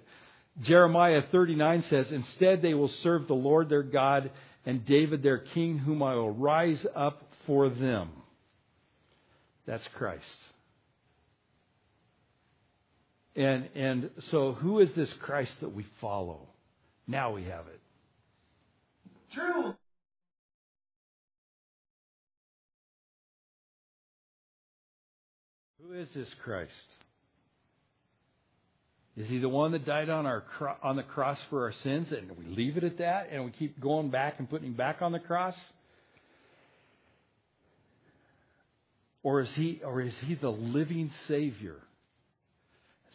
Jeremiah 0.62 1.22
39 1.32 1.82
says, 1.84 2.10
Instead, 2.10 2.60
they 2.60 2.75
will 2.75 2.88
serve 2.88 3.26
the 3.26 3.34
Lord 3.34 3.68
their 3.68 3.82
God 3.82 4.30
and 4.66 4.84
David 4.84 5.22
their 5.22 5.38
king, 5.38 5.78
whom 5.78 6.02
I 6.02 6.14
will 6.14 6.32
rise 6.32 6.84
up 6.94 7.22
for 7.46 7.70
them. 7.70 8.10
That's 9.71 9.87
Christ. 9.97 10.25
And, 13.37 13.69
and 13.77 14.11
so, 14.33 14.55
who 14.55 14.81
is 14.81 14.89
this 14.97 15.09
Christ 15.23 15.53
that 15.61 15.73
we 15.73 15.87
follow? 16.00 16.49
Now 17.07 17.31
we 17.31 17.45
have 17.45 17.67
it. 17.69 17.81
True. 19.33 19.75
Who 25.81 25.93
is 26.00 26.09
this 26.17 26.27
Christ? 26.43 26.73
Is 29.17 29.29
he 29.29 29.39
the 29.39 29.49
one 29.49 29.71
that 29.71 29.87
died 29.87 30.11
on 30.11 30.27
our 30.27 30.41
cro- 30.41 30.77
on 30.83 30.97
the 30.97 31.05
cross 31.05 31.39
for 31.49 31.67
our 31.67 31.75
sins 31.85 32.09
and 32.11 32.37
we 32.37 32.57
leave 32.57 32.77
it 32.77 32.83
at 32.83 32.99
that 32.99 33.29
and 33.31 33.45
we 33.45 33.53
keep 33.53 33.79
going 33.81 34.11
back 34.11 34.41
and 34.41 34.50
putting 34.50 34.67
him 34.67 34.75
back 34.75 35.00
on 35.00 35.12
the 35.12 35.21
cross? 35.21 35.55
Or 39.23 39.41
is 39.41 39.50
he 39.55 39.81
or 39.85 40.00
is 40.00 40.15
he 40.27 40.35
the 40.35 40.50
living 40.50 41.11
savior? 41.29 41.77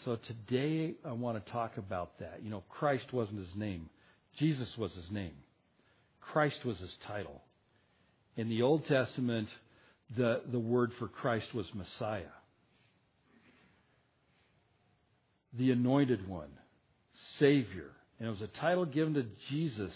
So 0.03 0.17
today 0.27 0.93
I 1.03 1.13
want 1.13 1.43
to 1.43 1.51
talk 1.51 1.77
about 1.77 2.19
that. 2.19 2.41
You 2.43 2.51
know, 2.51 2.63
Christ 2.69 3.11
wasn't 3.11 3.39
his 3.39 3.55
name. 3.55 3.89
Jesus 4.37 4.69
was 4.77 4.91
his 4.93 5.09
name. 5.09 5.33
Christ 6.21 6.63
was 6.63 6.77
his 6.77 6.95
title. 7.07 7.41
In 8.37 8.49
the 8.49 8.61
Old 8.61 8.85
Testament, 8.85 9.47
the, 10.15 10.41
the 10.51 10.59
word 10.59 10.91
for 10.99 11.07
Christ 11.07 11.47
was 11.53 11.65
Messiah. 11.73 12.23
The 15.57 15.71
anointed 15.71 16.27
one, 16.27 16.49
Savior. 17.39 17.89
And 18.19 18.27
it 18.27 18.31
was 18.31 18.41
a 18.41 18.59
title 18.59 18.85
given 18.85 19.13
to 19.15 19.25
Jesus. 19.49 19.93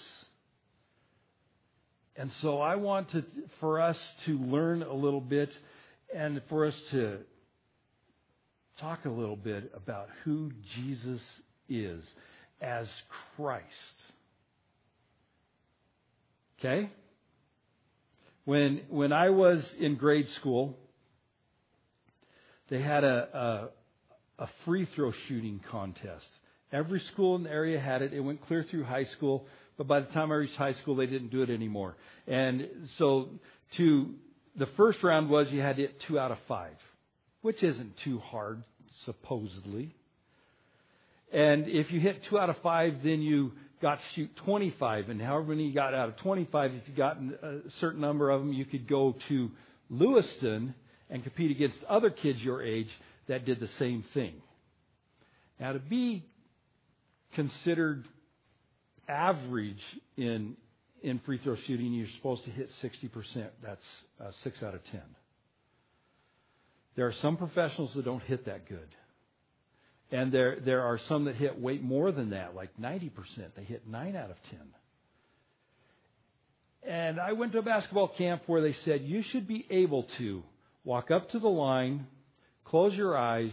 And 2.15 2.31
so 2.41 2.59
I 2.59 2.75
want 2.75 3.11
to, 3.11 3.23
for 3.59 3.79
us 3.79 3.97
to 4.25 4.37
learn 4.37 4.83
a 4.83 4.93
little 4.93 5.21
bit 5.21 5.49
and 6.15 6.41
for 6.49 6.65
us 6.65 6.75
to 6.91 7.19
talk 8.79 9.05
a 9.05 9.09
little 9.09 9.35
bit 9.35 9.71
about 9.75 10.07
who 10.23 10.51
Jesus 10.75 11.21
is 11.67 12.03
as 12.61 12.87
Christ. 13.35 13.65
Okay? 16.59 16.91
When, 18.45 18.81
when 18.89 19.13
I 19.13 19.29
was 19.29 19.63
in 19.79 19.95
grade 19.95 20.27
school, 20.39 20.77
they 22.69 22.81
had 22.81 23.03
a, 23.03 23.69
a, 24.39 24.43
a 24.43 24.49
free 24.65 24.87
throw 24.95 25.11
shooting 25.27 25.61
contest. 25.69 26.25
Every 26.71 26.99
school 27.11 27.35
in 27.35 27.43
the 27.43 27.49
area 27.49 27.79
had 27.79 28.01
it. 28.01 28.13
It 28.13 28.19
went 28.19 28.45
clear 28.47 28.63
through 28.69 28.83
high 28.83 29.05
school, 29.05 29.47
but 29.77 29.87
by 29.87 29.99
the 30.01 30.07
time 30.07 30.31
I 30.31 30.35
reached 30.35 30.55
high 30.55 30.73
school, 30.73 30.95
they 30.95 31.07
didn't 31.07 31.29
do 31.29 31.41
it 31.41 31.49
anymore. 31.49 31.95
And 32.27 32.67
so, 32.97 33.29
to 33.77 34.13
the 34.59 34.67
first 34.77 35.01
round 35.03 35.29
was 35.29 35.49
you 35.49 35.61
had 35.61 35.77
to 35.77 35.83
hit 35.83 36.01
two 36.01 36.19
out 36.19 36.31
of 36.31 36.37
five, 36.47 36.75
which 37.41 37.63
isn't 37.63 37.93
too 38.03 38.19
hard, 38.19 38.61
supposedly. 39.05 39.95
And 41.31 41.67
if 41.67 41.91
you 41.91 41.99
hit 41.99 42.23
two 42.29 42.37
out 42.37 42.49
of 42.49 42.57
five, 42.61 42.95
then 43.03 43.21
you 43.21 43.53
got 43.81 43.95
to 43.95 44.01
shoot 44.15 44.35
25, 44.43 45.09
and 45.09 45.21
however 45.21 45.47
many 45.47 45.67
you 45.67 45.73
got 45.73 45.93
out 45.93 46.09
of 46.09 46.17
25, 46.17 46.73
if 46.73 46.81
you 46.87 46.93
got 46.93 47.17
a 47.17 47.61
certain 47.79 48.01
number 48.01 48.29
of 48.29 48.41
them, 48.41 48.51
you 48.51 48.65
could 48.65 48.87
go 48.87 49.15
to 49.29 49.49
Lewiston 49.89 50.75
and 51.09 51.23
compete 51.23 51.51
against 51.51 51.81
other 51.87 52.09
kids 52.09 52.41
your 52.41 52.61
age 52.61 52.89
that 53.27 53.45
did 53.45 53.61
the 53.61 53.69
same 53.79 54.03
thing. 54.13 54.33
Now, 55.59 55.71
to 55.73 55.79
be 55.79 56.25
considered 57.33 58.05
average 59.07 59.81
in 60.17 60.57
in 61.03 61.19
free 61.19 61.39
throw 61.43 61.55
shooting, 61.67 61.93
you're 61.93 62.07
supposed 62.17 62.43
to 62.45 62.51
hit 62.51 62.69
60%. 62.83 63.47
That's 63.63 63.81
uh, 64.21 64.31
six 64.43 64.61
out 64.63 64.75
of 64.75 64.83
10. 64.91 65.01
There 66.95 67.07
are 67.07 67.13
some 67.21 67.37
professionals 67.37 67.91
that 67.95 68.05
don't 68.05 68.23
hit 68.23 68.45
that 68.45 68.67
good. 68.67 68.95
And 70.11 70.31
there, 70.31 70.59
there 70.59 70.81
are 70.81 70.99
some 71.07 71.25
that 71.25 71.35
hit 71.35 71.59
way 71.59 71.77
more 71.77 72.11
than 72.11 72.31
that, 72.31 72.55
like 72.55 72.75
90%. 72.77 73.11
They 73.55 73.63
hit 73.63 73.87
9 73.87 74.15
out 74.15 74.31
of 74.31 74.37
10. 74.49 74.59
And 76.83 77.19
I 77.19 77.33
went 77.33 77.51
to 77.51 77.59
a 77.59 77.61
basketball 77.63 78.07
camp 78.07 78.43
where 78.47 78.61
they 78.61 78.75
said 78.85 79.01
you 79.03 79.21
should 79.31 79.47
be 79.47 79.65
able 79.69 80.07
to 80.17 80.43
walk 80.83 81.11
up 81.11 81.29
to 81.31 81.39
the 81.39 81.49
line, 81.49 82.07
close 82.65 82.93
your 82.95 83.17
eyes, 83.17 83.51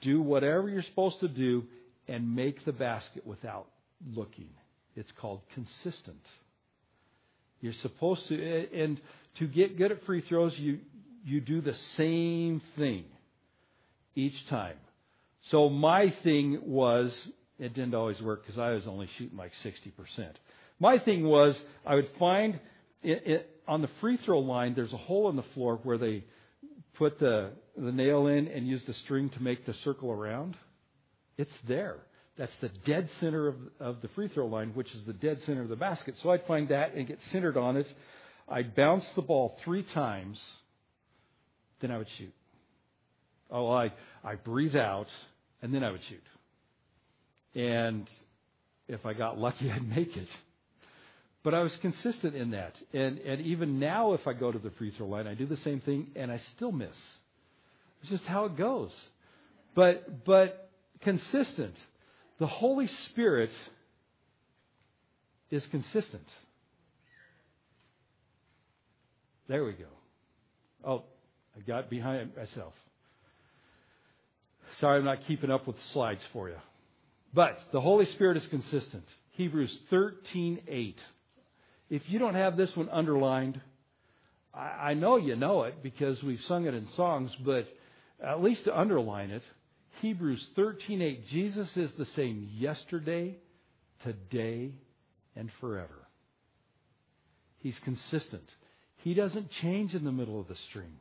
do 0.00 0.22
whatever 0.22 0.68
you're 0.68 0.82
supposed 0.82 1.20
to 1.20 1.28
do, 1.28 1.64
and 2.08 2.34
make 2.34 2.64
the 2.64 2.72
basket 2.72 3.26
without 3.26 3.66
looking. 4.14 4.48
It's 4.96 5.10
called 5.20 5.40
consistent. 5.54 6.22
You're 7.60 7.74
supposed 7.82 8.26
to, 8.28 8.68
and 8.74 9.00
to 9.38 9.46
get 9.46 9.76
good 9.76 9.92
at 9.92 10.04
free 10.04 10.22
throws, 10.22 10.52
you, 10.58 10.78
you 11.24 11.40
do 11.40 11.60
the 11.60 11.76
same 11.96 12.62
thing 12.76 13.04
each 14.14 14.46
time. 14.48 14.76
So 15.50 15.68
my 15.68 16.14
thing 16.22 16.60
was, 16.64 17.12
it 17.58 17.74
didn't 17.74 17.94
always 17.94 18.20
work 18.20 18.42
because 18.44 18.58
I 18.58 18.70
was 18.70 18.86
only 18.86 19.08
shooting 19.18 19.36
like 19.36 19.52
60%. 19.64 20.30
My 20.78 20.98
thing 20.98 21.24
was, 21.24 21.58
I 21.86 21.94
would 21.94 22.08
find 22.18 22.58
it, 23.02 23.22
it, 23.26 23.50
on 23.66 23.82
the 23.82 23.90
free 24.00 24.18
throw 24.24 24.40
line, 24.40 24.74
there's 24.74 24.92
a 24.92 24.98
hole 24.98 25.30
in 25.30 25.36
the 25.36 25.44
floor 25.54 25.78
where 25.82 25.98
they 25.98 26.24
put 26.94 27.18
the, 27.18 27.50
the 27.76 27.92
nail 27.92 28.26
in 28.26 28.48
and 28.48 28.66
use 28.66 28.82
the 28.86 28.94
string 29.04 29.30
to 29.30 29.42
make 29.42 29.64
the 29.66 29.74
circle 29.84 30.10
around. 30.10 30.56
It's 31.38 31.52
there. 31.68 31.96
That's 32.40 32.56
the 32.62 32.70
dead 32.86 33.06
center 33.20 33.48
of, 33.48 33.56
of 33.78 34.00
the 34.00 34.08
free 34.08 34.28
throw 34.28 34.46
line, 34.46 34.70
which 34.72 34.94
is 34.94 35.04
the 35.04 35.12
dead 35.12 35.42
center 35.44 35.60
of 35.60 35.68
the 35.68 35.76
basket. 35.76 36.14
So 36.22 36.30
I'd 36.30 36.46
find 36.46 36.70
that 36.70 36.94
and 36.94 37.06
get 37.06 37.18
centered 37.32 37.58
on 37.58 37.76
it. 37.76 37.86
I'd 38.48 38.74
bounce 38.74 39.04
the 39.14 39.20
ball 39.20 39.58
three 39.62 39.82
times, 39.82 40.40
then 41.82 41.90
I 41.90 41.98
would 41.98 42.08
shoot. 42.16 42.32
Oh, 43.50 43.70
I, 43.70 43.92
I 44.24 44.36
breathe 44.36 44.74
out, 44.74 45.08
and 45.60 45.74
then 45.74 45.84
I 45.84 45.90
would 45.90 46.00
shoot. 46.08 47.60
And 47.60 48.08
if 48.88 49.04
I 49.04 49.12
got 49.12 49.36
lucky, 49.36 49.70
I'd 49.70 49.86
make 49.86 50.16
it. 50.16 50.28
But 51.42 51.52
I 51.52 51.60
was 51.60 51.76
consistent 51.82 52.34
in 52.34 52.52
that. 52.52 52.74
And, 52.94 53.18
and 53.18 53.42
even 53.42 53.78
now, 53.78 54.14
if 54.14 54.26
I 54.26 54.32
go 54.32 54.50
to 54.50 54.58
the 54.58 54.70
free 54.70 54.92
throw 54.92 55.08
line, 55.08 55.26
I 55.26 55.34
do 55.34 55.44
the 55.44 55.58
same 55.58 55.82
thing, 55.82 56.06
and 56.16 56.32
I 56.32 56.40
still 56.56 56.72
miss. 56.72 56.96
It's 58.00 58.10
just 58.10 58.24
how 58.24 58.46
it 58.46 58.56
goes. 58.56 58.92
But, 59.74 60.24
but 60.24 60.70
consistent. 61.02 61.74
The 62.40 62.46
Holy 62.46 62.86
Spirit 63.10 63.50
is 65.50 65.64
consistent. 65.66 66.26
There 69.46 69.62
we 69.62 69.72
go. 69.72 69.84
Oh, 70.82 71.04
I 71.54 71.60
got 71.60 71.90
behind 71.90 72.34
myself. 72.34 72.72
Sorry, 74.80 74.98
I'm 74.98 75.04
not 75.04 75.26
keeping 75.26 75.50
up 75.50 75.66
with 75.66 75.76
the 75.76 75.82
slides 75.92 76.22
for 76.32 76.48
you. 76.48 76.56
But 77.34 77.58
the 77.72 77.80
Holy 77.80 78.06
Spirit 78.06 78.38
is 78.38 78.46
consistent. 78.46 79.04
Hebrews 79.32 79.78
13:8. 79.90 80.94
If 81.90 82.08
you 82.08 82.18
don't 82.18 82.36
have 82.36 82.56
this 82.56 82.74
one 82.74 82.88
underlined, 82.88 83.60
I, 84.54 84.90
I 84.90 84.94
know 84.94 85.16
you 85.16 85.36
know 85.36 85.64
it 85.64 85.82
because 85.82 86.22
we've 86.22 86.40
sung 86.42 86.64
it 86.66 86.72
in 86.72 86.88
songs, 86.96 87.36
but 87.44 87.66
at 88.24 88.42
least 88.42 88.64
to 88.64 88.78
underline 88.78 89.30
it, 89.30 89.42
Hebrews 90.00 90.46
13:8. 90.56 91.26
Jesus 91.28 91.76
is 91.76 91.92
the 91.92 92.06
same 92.16 92.48
yesterday, 92.54 93.36
today, 94.02 94.72
and 95.36 95.50
forever. 95.60 96.06
He's 97.58 97.78
consistent. 97.84 98.48
He 98.98 99.14
doesn't 99.14 99.50
change 99.62 99.94
in 99.94 100.04
the 100.04 100.12
middle 100.12 100.40
of 100.40 100.48
the 100.48 100.56
stream. 100.68 100.98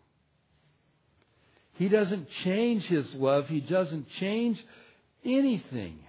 He 1.74 1.88
doesn't 1.88 2.27
change 2.44 2.84
his 2.84 3.13
love. 3.15 3.48
He 3.48 3.62
doesn't 3.62 4.08
change 4.20 4.63
anything. 5.24 6.00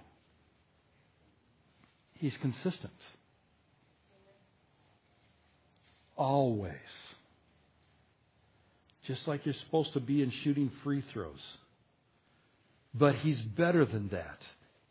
He's 2.15 2.35
consistent. 2.41 2.93
Always. 6.17 6.75
Just 9.07 9.27
like 9.27 9.45
you're 9.45 9.55
supposed 9.65 9.93
to 9.93 10.01
be 10.01 10.21
in 10.21 10.31
shooting 10.43 10.69
free 10.83 11.03
throws. 11.13 11.39
But 12.93 13.15
he's 13.15 13.41
better 13.41 13.85
than 13.85 14.09
that. 14.09 14.39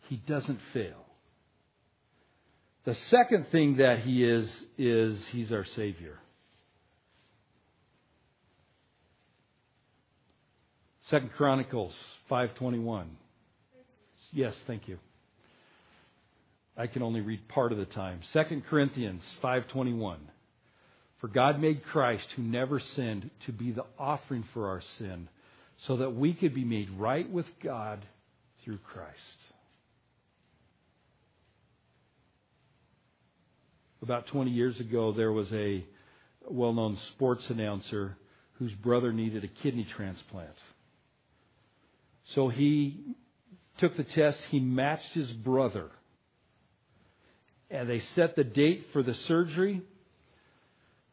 He 0.09 0.17
doesn't 0.17 0.61
fail. 0.73 1.05
The 2.85 2.95
second 3.11 3.49
thing 3.53 3.77
that 3.77 4.01
he 4.01 4.25
is, 4.25 4.51
is 4.79 5.23
he's 5.33 5.53
our 5.53 5.67
Savior. 5.77 6.19
Second 11.11 11.33
Chronicles 11.33 11.93
5:21. 12.31 13.07
Yes, 14.33 14.55
thank 14.67 14.89
you. 14.89 14.99
I 16.77 16.87
can 16.87 17.03
only 17.03 17.21
read 17.21 17.47
part 17.49 17.73
of 17.73 17.79
the 17.79 17.85
time. 17.85 18.21
Second 18.33 18.65
Corinthians 18.67 19.23
5:21. 19.43 20.19
For 21.21 21.29
God 21.29 21.61
made 21.61 21.85
Christ 21.85 22.27
who 22.37 22.43
never 22.43 22.81
sinned 22.81 23.31
to 23.47 23.53
be 23.53 23.73
the 23.73 23.85
offering 23.99 24.45
for 24.55 24.69
our 24.69 24.81
sin 24.99 25.29
so 25.87 25.99
that 25.99 26.11
we 26.11 26.35
could 26.35 26.55
be 26.55 26.65
made 26.65 26.91
right 26.91 27.31
with 27.31 27.47
God 27.63 28.05
through 28.65 28.79
Christ. 28.79 29.17
About 34.03 34.27
20 34.29 34.51
years 34.51 34.79
ago, 34.81 35.13
there 35.13 35.33
was 35.33 35.51
a 35.53 35.85
well 36.49 36.73
known 36.73 36.99
sports 37.13 37.45
announcer 37.49 38.17
whose 38.55 38.73
brother 38.73 39.13
needed 39.13 39.45
a 39.45 39.49
kidney 39.63 39.87
transplant. 39.97 40.57
So 42.35 42.49
he 42.49 43.01
took 43.79 43.97
the 43.97 44.05
test, 44.05 44.39
he 44.51 44.61
matched 44.61 45.13
his 45.13 45.31
brother. 45.31 45.89
And 47.71 47.89
they 47.89 48.01
set 48.15 48.37
the 48.37 48.45
date 48.45 48.87
for 48.93 49.03
the 49.03 49.15
surgery. 49.15 49.83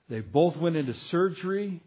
They 0.10 0.22
both 0.22 0.58
went 0.58 0.76
into 0.76 0.94
surgery. 1.12 1.82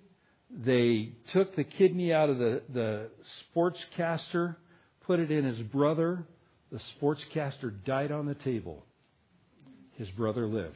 They 0.50 1.12
took 1.33 1.54
the 1.54 1.64
kidney 1.64 2.12
out 2.12 2.28
of 2.28 2.38
the, 2.38 2.62
the 2.73 3.11
sports 3.40 3.78
caster, 3.97 4.57
put 5.07 5.21
it 5.21 5.30
in 5.30 5.45
his 5.45 5.61
brother. 5.61 6.25
the 6.73 6.80
sportscaster 7.00 7.73
died 7.85 8.11
on 8.12 8.26
the 8.26 8.35
table, 8.35 8.85
his 9.97 10.09
brother 10.11 10.47
lived. 10.47 10.75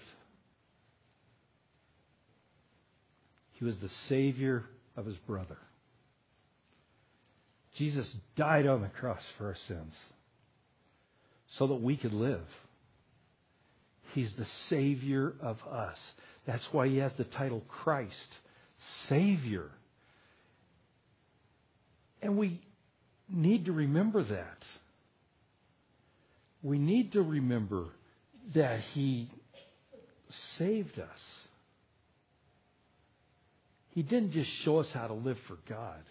He 3.54 3.64
was 3.64 3.76
the 3.78 3.90
Savior 4.08 4.64
of 4.96 5.06
his 5.06 5.16
brother. 5.26 5.58
Jesus 7.76 8.06
died 8.36 8.66
on 8.66 8.82
the 8.82 8.88
cross 8.88 9.22
for 9.36 9.46
our 9.46 9.56
sins 9.66 9.94
so 11.58 11.66
that 11.68 11.74
we 11.74 11.96
could 11.96 12.12
live. 12.12 12.46
He's 14.12 14.30
the 14.38 14.46
Savior 14.68 15.34
of 15.40 15.58
us. 15.70 15.98
That's 16.46 16.64
why 16.72 16.88
he 16.88 16.98
has 16.98 17.12
the 17.16 17.24
title 17.24 17.62
Christ, 17.68 18.12
Savior. 19.08 19.70
And 22.22 22.36
we 22.38 22.60
need 23.28 23.66
to 23.66 23.72
remember 23.72 24.22
that. 24.22 24.58
We 26.62 26.78
need 26.78 27.12
to 27.12 27.22
remember 27.22 27.86
that 28.54 28.80
he 28.92 29.30
saved 30.58 30.98
us. 30.98 31.20
He 33.90 34.02
didn't 34.02 34.32
just 34.32 34.50
show 34.64 34.78
us 34.78 34.88
how 34.92 35.06
to 35.06 35.14
live 35.14 35.38
for 35.46 35.58
God 35.68 36.02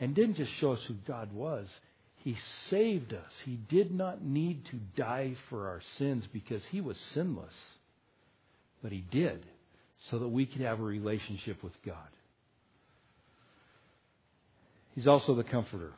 and 0.00 0.14
didn't 0.14 0.36
just 0.36 0.52
show 0.60 0.72
us 0.72 0.80
who 0.86 0.94
God 1.06 1.32
was. 1.32 1.66
He 2.22 2.36
saved 2.70 3.12
us. 3.12 3.32
He 3.44 3.58
did 3.68 3.92
not 3.92 4.24
need 4.24 4.64
to 4.66 4.76
die 4.96 5.34
for 5.50 5.68
our 5.68 5.82
sins 5.98 6.24
because 6.32 6.62
he 6.70 6.80
was 6.80 6.96
sinless. 7.14 7.54
But 8.82 8.92
he 8.92 9.04
did 9.10 9.44
so 10.10 10.18
that 10.18 10.28
we 10.28 10.46
could 10.46 10.60
have 10.60 10.80
a 10.80 10.84
relationship 10.84 11.62
with 11.62 11.72
God. 11.84 11.96
He's 14.94 15.06
also 15.06 15.34
the 15.34 15.44
comforter. 15.44 15.92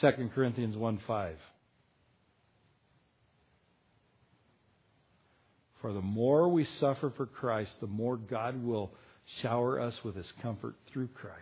2 0.00 0.30
Corinthians 0.34 0.76
1 0.76 1.00
5. 1.06 1.36
For 5.80 5.92
the 5.92 6.00
more 6.00 6.48
we 6.48 6.66
suffer 6.80 7.12
for 7.16 7.26
Christ, 7.26 7.70
the 7.80 7.86
more 7.86 8.16
God 8.16 8.62
will 8.62 8.92
shower 9.42 9.80
us 9.80 9.94
with 10.04 10.16
his 10.16 10.26
comfort 10.42 10.74
through 10.92 11.08
Christ. 11.08 11.36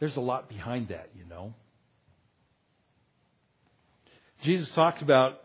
There's 0.00 0.16
a 0.16 0.20
lot 0.20 0.48
behind 0.48 0.88
that, 0.88 1.10
you 1.16 1.24
know. 1.24 1.54
Jesus 4.42 4.68
talks 4.74 5.00
about 5.02 5.38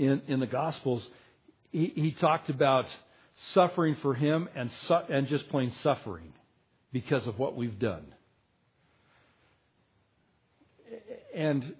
in, 0.00 0.22
in 0.28 0.40
the 0.40 0.46
Gospels, 0.46 1.06
he, 1.70 1.92
he 1.94 2.12
talked 2.12 2.48
about 2.48 2.86
suffering 3.52 3.96
for 4.00 4.14
him 4.14 4.48
and, 4.54 4.72
su- 4.86 4.94
and 5.10 5.28
just 5.28 5.48
plain 5.50 5.72
suffering 5.82 6.32
because 6.90 7.26
of 7.26 7.38
what 7.38 7.54
we've 7.54 7.78
done. 7.78 8.06
And, 11.34 11.74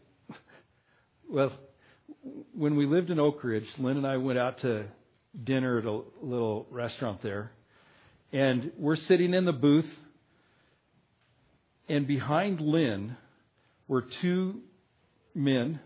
well, 1.30 1.52
when 2.54 2.76
we 2.76 2.84
lived 2.84 3.10
in 3.10 3.18
Oak 3.18 3.42
Ridge, 3.42 3.66
Lynn 3.78 3.96
and 3.96 4.06
I 4.06 4.18
went 4.18 4.38
out 4.38 4.60
to 4.60 4.84
dinner 5.42 5.78
at 5.78 5.86
a 5.86 6.02
little 6.20 6.66
restaurant 6.70 7.22
there. 7.22 7.52
And 8.32 8.70
we're 8.78 8.96
sitting 8.96 9.32
in 9.32 9.46
the 9.46 9.52
booth, 9.52 9.88
and 11.88 12.06
behind 12.06 12.60
Lynn 12.60 13.16
were 13.88 14.02
two 14.02 14.60
men 15.34 15.80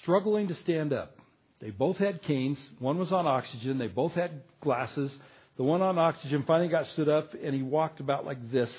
struggling 0.00 0.48
to 0.48 0.54
stand 0.56 0.92
up. 0.92 1.16
They 1.60 1.70
both 1.70 1.96
had 1.96 2.22
canes. 2.22 2.58
One 2.78 2.98
was 2.98 3.12
on 3.12 3.26
oxygen. 3.26 3.78
They 3.78 3.88
both 3.88 4.12
had 4.12 4.42
glasses. 4.60 5.12
The 5.56 5.62
one 5.62 5.82
on 5.82 5.98
oxygen 5.98 6.44
finally 6.46 6.68
got 6.68 6.86
stood 6.88 7.08
up, 7.08 7.34
and 7.34 7.54
he 7.54 7.62
walked 7.62 8.00
about 8.00 8.24
like 8.24 8.50
this 8.50 8.70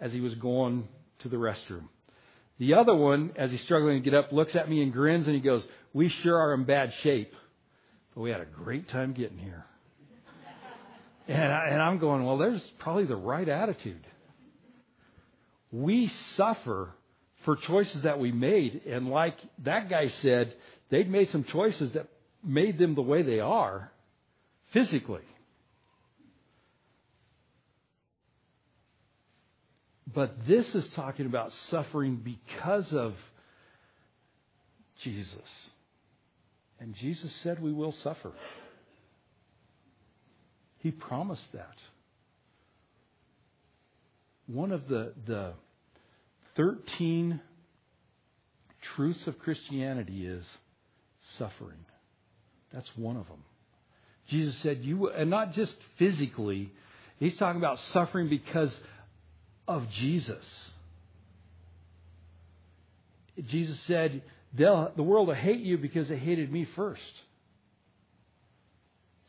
as 0.00 0.12
he 0.12 0.20
was 0.20 0.34
going 0.34 0.88
to 1.20 1.28
the 1.28 1.36
restroom. 1.36 1.84
The 2.58 2.74
other 2.74 2.94
one, 2.94 3.32
as 3.36 3.50
he's 3.50 3.62
struggling 3.62 4.02
to 4.02 4.10
get 4.10 4.16
up, 4.16 4.32
looks 4.32 4.54
at 4.54 4.68
me 4.68 4.82
and 4.82 4.92
grins, 4.92 5.26
and 5.26 5.34
he 5.34 5.40
goes, 5.40 5.62
We 5.92 6.08
sure 6.08 6.38
are 6.38 6.54
in 6.54 6.64
bad 6.64 6.92
shape. 7.02 7.34
But 8.14 8.20
we 8.22 8.30
had 8.30 8.40
a 8.40 8.46
great 8.46 8.88
time 8.88 9.12
getting 9.12 9.38
here. 9.38 9.64
And, 11.26 11.52
I, 11.52 11.68
and 11.70 11.82
I'm 11.82 11.98
going, 11.98 12.24
well, 12.24 12.36
there's 12.36 12.62
probably 12.78 13.06
the 13.06 13.16
right 13.16 13.48
attitude. 13.48 14.06
We 15.72 16.12
suffer 16.36 16.92
for 17.44 17.56
choices 17.56 18.02
that 18.02 18.18
we 18.18 18.32
made. 18.32 18.82
And 18.86 19.08
like 19.08 19.36
that 19.64 19.88
guy 19.90 20.08
said, 20.22 20.54
they'd 20.90 21.10
made 21.10 21.30
some 21.30 21.44
choices 21.44 21.92
that 21.92 22.08
made 22.42 22.78
them 22.78 22.94
the 22.94 23.02
way 23.02 23.22
they 23.22 23.40
are 23.40 23.90
physically. 24.72 25.22
But 30.14 30.46
this 30.46 30.66
is 30.74 30.86
talking 30.94 31.26
about 31.26 31.50
suffering 31.70 32.20
because 32.22 32.92
of 32.92 33.14
Jesus. 35.02 35.38
And 36.78 36.94
Jesus 36.94 37.32
said 37.42 37.60
we 37.60 37.72
will 37.72 37.94
suffer. 38.02 38.32
He 40.78 40.90
promised 40.90 41.46
that. 41.52 41.76
One 44.46 44.70
of 44.70 44.86
the, 44.88 45.14
the 45.26 45.54
13 46.56 47.40
truths 48.94 49.26
of 49.26 49.38
Christianity 49.38 50.26
is 50.26 50.44
suffering. 51.38 51.78
That's 52.72 52.88
one 52.96 53.16
of 53.16 53.26
them. 53.26 53.42
Jesus 54.28 54.54
said, 54.62 54.80
you, 54.82 55.10
and 55.10 55.30
not 55.30 55.52
just 55.52 55.74
physically, 55.98 56.70
he's 57.18 57.36
talking 57.36 57.60
about 57.60 57.78
suffering 57.92 58.28
because 58.28 58.72
of 59.68 59.88
Jesus. 59.90 60.44
Jesus 63.48 63.78
said, 63.86 64.22
the 64.54 64.92
world 64.98 65.28
will 65.28 65.34
hate 65.34 65.60
you 65.60 65.76
because 65.76 66.08
they 66.08 66.16
hated 66.16 66.52
me 66.52 66.66
first. 66.76 67.02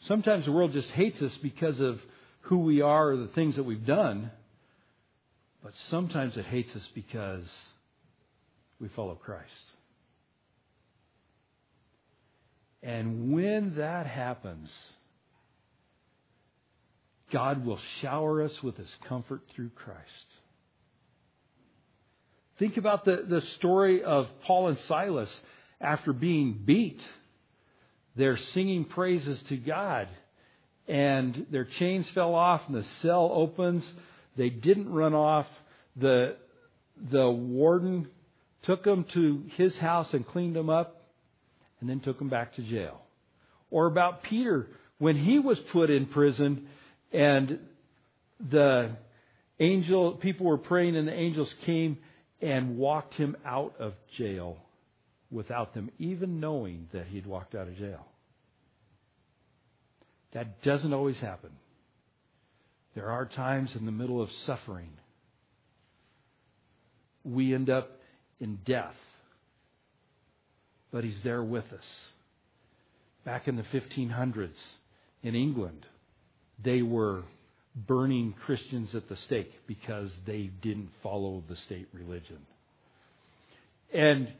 Sometimes 0.08 0.46
the 0.46 0.52
world 0.52 0.72
just 0.74 0.90
hates 0.90 1.20
us 1.22 1.32
because 1.42 1.80
of 1.80 2.00
who 2.42 2.60
we 2.60 2.82
are 2.82 3.12
or 3.12 3.18
the 3.18 3.30
things 3.30 3.56
that 3.56 3.64
we've 3.64 3.86
done. 3.86 4.30
But 5.66 5.74
sometimes 5.90 6.38
it 6.38 6.46
hates 6.46 6.70
us 6.76 6.88
because 6.94 7.44
we 8.80 8.88
follow 8.90 9.16
Christ. 9.16 9.50
And 12.84 13.34
when 13.34 13.74
that 13.78 14.06
happens, 14.06 14.70
God 17.32 17.66
will 17.66 17.80
shower 18.00 18.44
us 18.44 18.52
with 18.62 18.78
his 18.78 18.94
comfort 19.10 19.42
through 19.56 19.70
Christ. 19.70 19.98
Think 22.60 22.78
about 22.78 23.04
the, 23.04 23.26
the 23.28 23.42
story 23.58 24.04
of 24.04 24.28
Paul 24.44 24.68
and 24.68 24.78
Silas 24.88 25.32
after 25.82 26.14
being 26.14 26.62
beat. 26.64 27.02
They're 28.16 28.38
singing 28.38 28.86
praises 28.86 29.42
to 29.50 29.58
God, 29.58 30.10
and 30.88 31.48
their 31.50 31.66
chains 31.66 32.08
fell 32.14 32.36
off, 32.36 32.62
and 32.68 32.76
the 32.76 32.86
cell 33.02 33.32
opens. 33.34 33.84
They 34.36 34.50
didn't 34.50 34.92
run 34.92 35.14
off. 35.14 35.48
The, 35.96 36.36
the 37.12 37.30
warden 37.30 38.08
took 38.64 38.84
them 38.84 39.06
to 39.14 39.44
his 39.56 39.78
house 39.78 40.14
and 40.14 40.28
cleaned 40.28 40.56
them 40.56 40.70
up, 40.70 41.02
and 41.80 41.90
then 41.90 42.00
took 42.00 42.18
them 42.20 42.30
back 42.30 42.56
to 42.56 42.62
jail. 42.62 43.02
Or 43.70 43.86
about 43.86 44.24
Peter, 44.24 44.68
when 44.98 45.16
he 45.18 45.40
was 45.40 45.60
put 45.72 45.90
in 45.90 46.08
prison, 46.08 46.68
and 47.12 47.60
the 48.50 48.92
angel, 49.60 50.14
people 50.14 50.46
were 50.46 50.58
praying, 50.58 50.96
and 50.96 51.08
the 51.08 51.14
angels 51.14 51.54
came 51.66 51.98
and 52.42 52.78
walked 52.78 53.14
him 53.16 53.36
out 53.46 53.76
of 53.80 53.94
jail 54.18 54.58
without 55.32 55.74
them 55.74 55.90
even 56.00 56.40
knowing 56.40 56.88
that 56.94 57.08
he'd 57.08 57.26
walked 57.26 57.56
out 57.56 57.68
of 57.68 57.78
jail. 57.78 58.06
That 60.34 60.62
doesn't 60.64 60.94
always 60.94 61.18
happen. 61.18 61.52
There 62.96 63.12
are 63.12 63.26
times 63.26 63.72
in 63.76 63.86
the 63.86 63.92
middle 63.92 64.22
of 64.22 64.30
suffering 64.46 64.90
we 67.26 67.54
end 67.54 67.70
up 67.70 68.00
in 68.40 68.60
death, 68.66 68.96
but 70.92 71.04
he's 71.04 71.20
there 71.24 71.44
with 71.44 71.66
us. 71.74 71.86
Back 73.26 73.48
in 73.48 73.56
the 73.56 73.64
1500s 73.64 74.50
in 75.24 75.36
England, 75.36 75.86
they 76.64 76.84
were 76.84 77.24
burning 77.76 78.34
Christians 78.46 78.94
at 78.94 79.10
the 79.10 79.16
stake 79.18 79.52
because 79.68 80.12
they 80.26 80.52
didn't 80.62 80.90
follow 81.02 81.44
the 81.50 81.56
state 81.58 81.88
religion. 81.92 82.38
And 83.94 84.32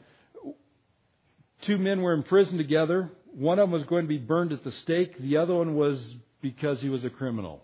two 1.62 1.76
men 1.76 2.00
were 2.00 2.14
in 2.14 2.22
prison 2.22 2.56
together. 2.56 3.10
One 3.34 3.58
of 3.58 3.64
them 3.64 3.72
was 3.72 3.84
going 3.84 4.04
to 4.04 4.08
be 4.08 4.18
burned 4.18 4.52
at 4.52 4.64
the 4.64 4.72
stake. 4.72 5.18
The 5.18 5.38
other 5.38 5.54
one 5.54 5.74
was 5.74 5.98
because 6.40 6.80
he 6.80 6.88
was 6.88 7.04
a 7.04 7.10
criminal. 7.10 7.62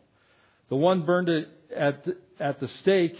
The 0.69 0.77
one 0.77 1.05
burned 1.05 1.29
at 1.75 2.05
the, 2.05 2.17
at 2.41 2.61
the 2.61 2.69
stake 2.69 3.17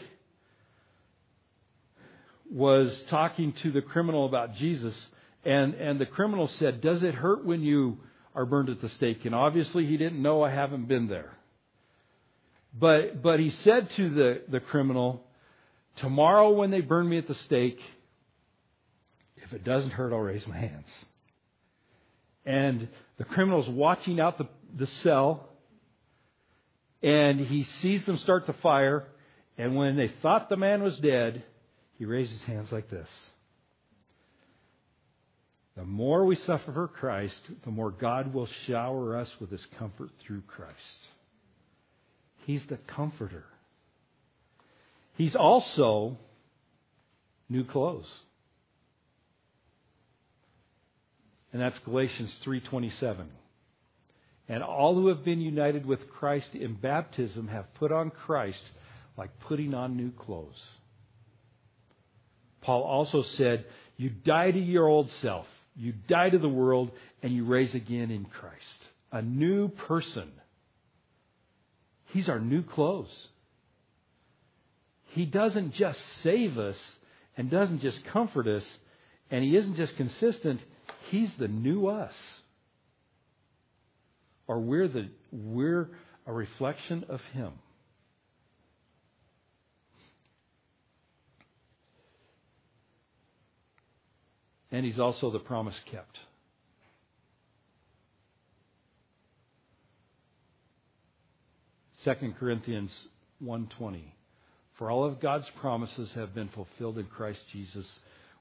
was 2.51 3.03
talking 3.09 3.53
to 3.63 3.71
the 3.71 3.83
criminal 3.83 4.27
about 4.27 4.55
Jesus, 4.55 4.95
and, 5.45 5.75
and 5.75 6.01
the 6.01 6.07
criminal 6.07 6.49
said, 6.49 6.81
Does 6.81 7.03
it 7.03 7.15
hurt 7.15 7.45
when 7.45 7.63
you 7.63 7.99
are 8.35 8.45
burned 8.45 8.69
at 8.69 8.81
the 8.81 8.89
stake? 8.91 9.25
And 9.25 9.35
obviously 9.35 9.87
he 9.87 9.97
didn't 9.97 10.21
know 10.21 10.43
I 10.43 10.51
haven't 10.51 10.87
been 10.87 11.09
there. 11.09 11.37
But, 12.79 13.23
but 13.23 13.41
he 13.41 13.51
said 13.51 13.91
to 13.91 14.11
the, 14.11 14.43
the 14.49 14.61
criminal, 14.61 15.25
Tomorrow 15.97 16.51
when 16.51 16.71
they 16.71 16.81
burn 16.81 17.09
me 17.09 17.19
at 17.19 17.29
the 17.29 17.35
stake, 17.35 17.81
if 19.37 19.53
it 19.53 19.65
doesn't 19.65 19.91
hurt, 19.91 20.13
I'll 20.13 20.21
raise 20.21 20.47
my 20.47 20.57
hands. 20.57 20.89
And 22.47 22.89
the 23.19 23.25
criminal's 23.25 23.69
watching 23.69 24.21
out 24.21 24.39
the, 24.39 24.49
the 24.77 24.87
cell, 25.03 25.49
and 27.03 27.41
he 27.41 27.65
sees 27.81 28.05
them 28.05 28.19
start 28.19 28.47
to 28.47 28.53
fire, 28.55 29.05
and 29.59 29.75
when 29.77 29.97
they 29.97 30.09
thought 30.23 30.49
the 30.49 30.57
man 30.57 30.83
was 30.83 30.97
dead, 30.99 31.43
he 31.99 32.05
raised 32.05 32.33
his 32.33 32.43
hands 32.43 32.71
like 32.71 32.89
this. 32.89 33.09
The 35.77 35.85
more 35.85 36.25
we 36.25 36.37
suffer 36.37 36.73
for 36.73 36.89
Christ, 36.89 37.41
the 37.65 37.71
more 37.71 37.91
God 37.91 38.35
will 38.35 38.49
shower 38.67 39.17
us 39.17 39.29
with 39.41 39.51
his 39.51 39.65
comfort 39.79 40.11
through 40.21 40.43
Christ. 40.43 40.77
He's 42.45 42.65
the 42.67 42.77
comforter. 42.77 43.45
He's 45.17 45.35
also 45.35 46.19
new 47.49 47.65
clothes. 47.65 48.11
And 51.53 51.61
that's 51.61 51.79
Galatians 51.81 52.35
3:27. 52.45 53.27
And 54.49 54.63
all 54.63 54.95
who 54.95 55.09
have 55.09 55.25
been 55.25 55.41
united 55.41 55.87
with 55.87 56.11
Christ 56.11 56.49
in 56.55 56.75
baptism 56.75 57.49
have 57.49 57.73
put 57.75 57.93
on 57.93 58.11
Christ 58.11 58.63
like 59.17 59.31
putting 59.41 59.75
on 59.75 59.97
new 59.97 60.11
clothes. 60.11 60.61
Paul 62.63 62.83
also 62.83 63.23
said, 63.23 63.67
You 63.97 64.11
die 64.11 64.51
to 64.51 64.59
your 64.59 64.87
old 64.87 65.11
self, 65.21 65.47
you 65.77 65.93
die 65.93 66.31
to 66.31 66.39
the 66.39 66.49
world, 66.49 66.91
and 67.23 67.33
you 67.33 67.45
raise 67.45 67.75
again 67.75 68.11
in 68.11 68.25
Christ. 68.25 68.89
A 69.11 69.23
new 69.23 69.69
person. 69.69 70.31
He's 72.07 72.29
our 72.29 72.41
new 72.41 72.63
clothes. 72.63 73.13
He 75.09 75.27
doesn't 75.27 75.75
just 75.75 75.99
save 76.23 76.59
us 76.59 76.77
and 77.37 77.51
doesn't 77.51 77.81
just 77.81 78.05
comfort 78.07 78.47
us, 78.47 78.65
and 79.31 79.45
He 79.45 79.57
isn't 79.57 79.77
just 79.77 79.97
consistent, 79.97 80.61
He's 81.11 81.31
the 81.39 81.49
new 81.49 81.87
us. 81.87 82.15
Or 84.53 84.61
we're, 84.61 84.87
the, 84.87 85.09
we're 85.31 85.89
a 86.27 86.33
reflection 86.33 87.07
of 87.09 87.23
Him. 87.33 87.53
And 94.71 94.85
He's 94.85 94.99
also 94.99 95.31
the 95.31 95.39
promise 95.39 95.75
kept. 95.91 96.19
Second 102.05 102.37
Corinthians 102.37 102.91
1:20 103.43 104.03
For 104.77 104.91
all 104.91 105.07
of 105.07 105.19
God's 105.19 105.49
promises 105.63 106.11
have 106.15 106.35
been 106.35 106.51
fulfilled 106.51 106.99
in 106.99 107.07
Christ 107.07 107.41
Jesus 107.55 107.87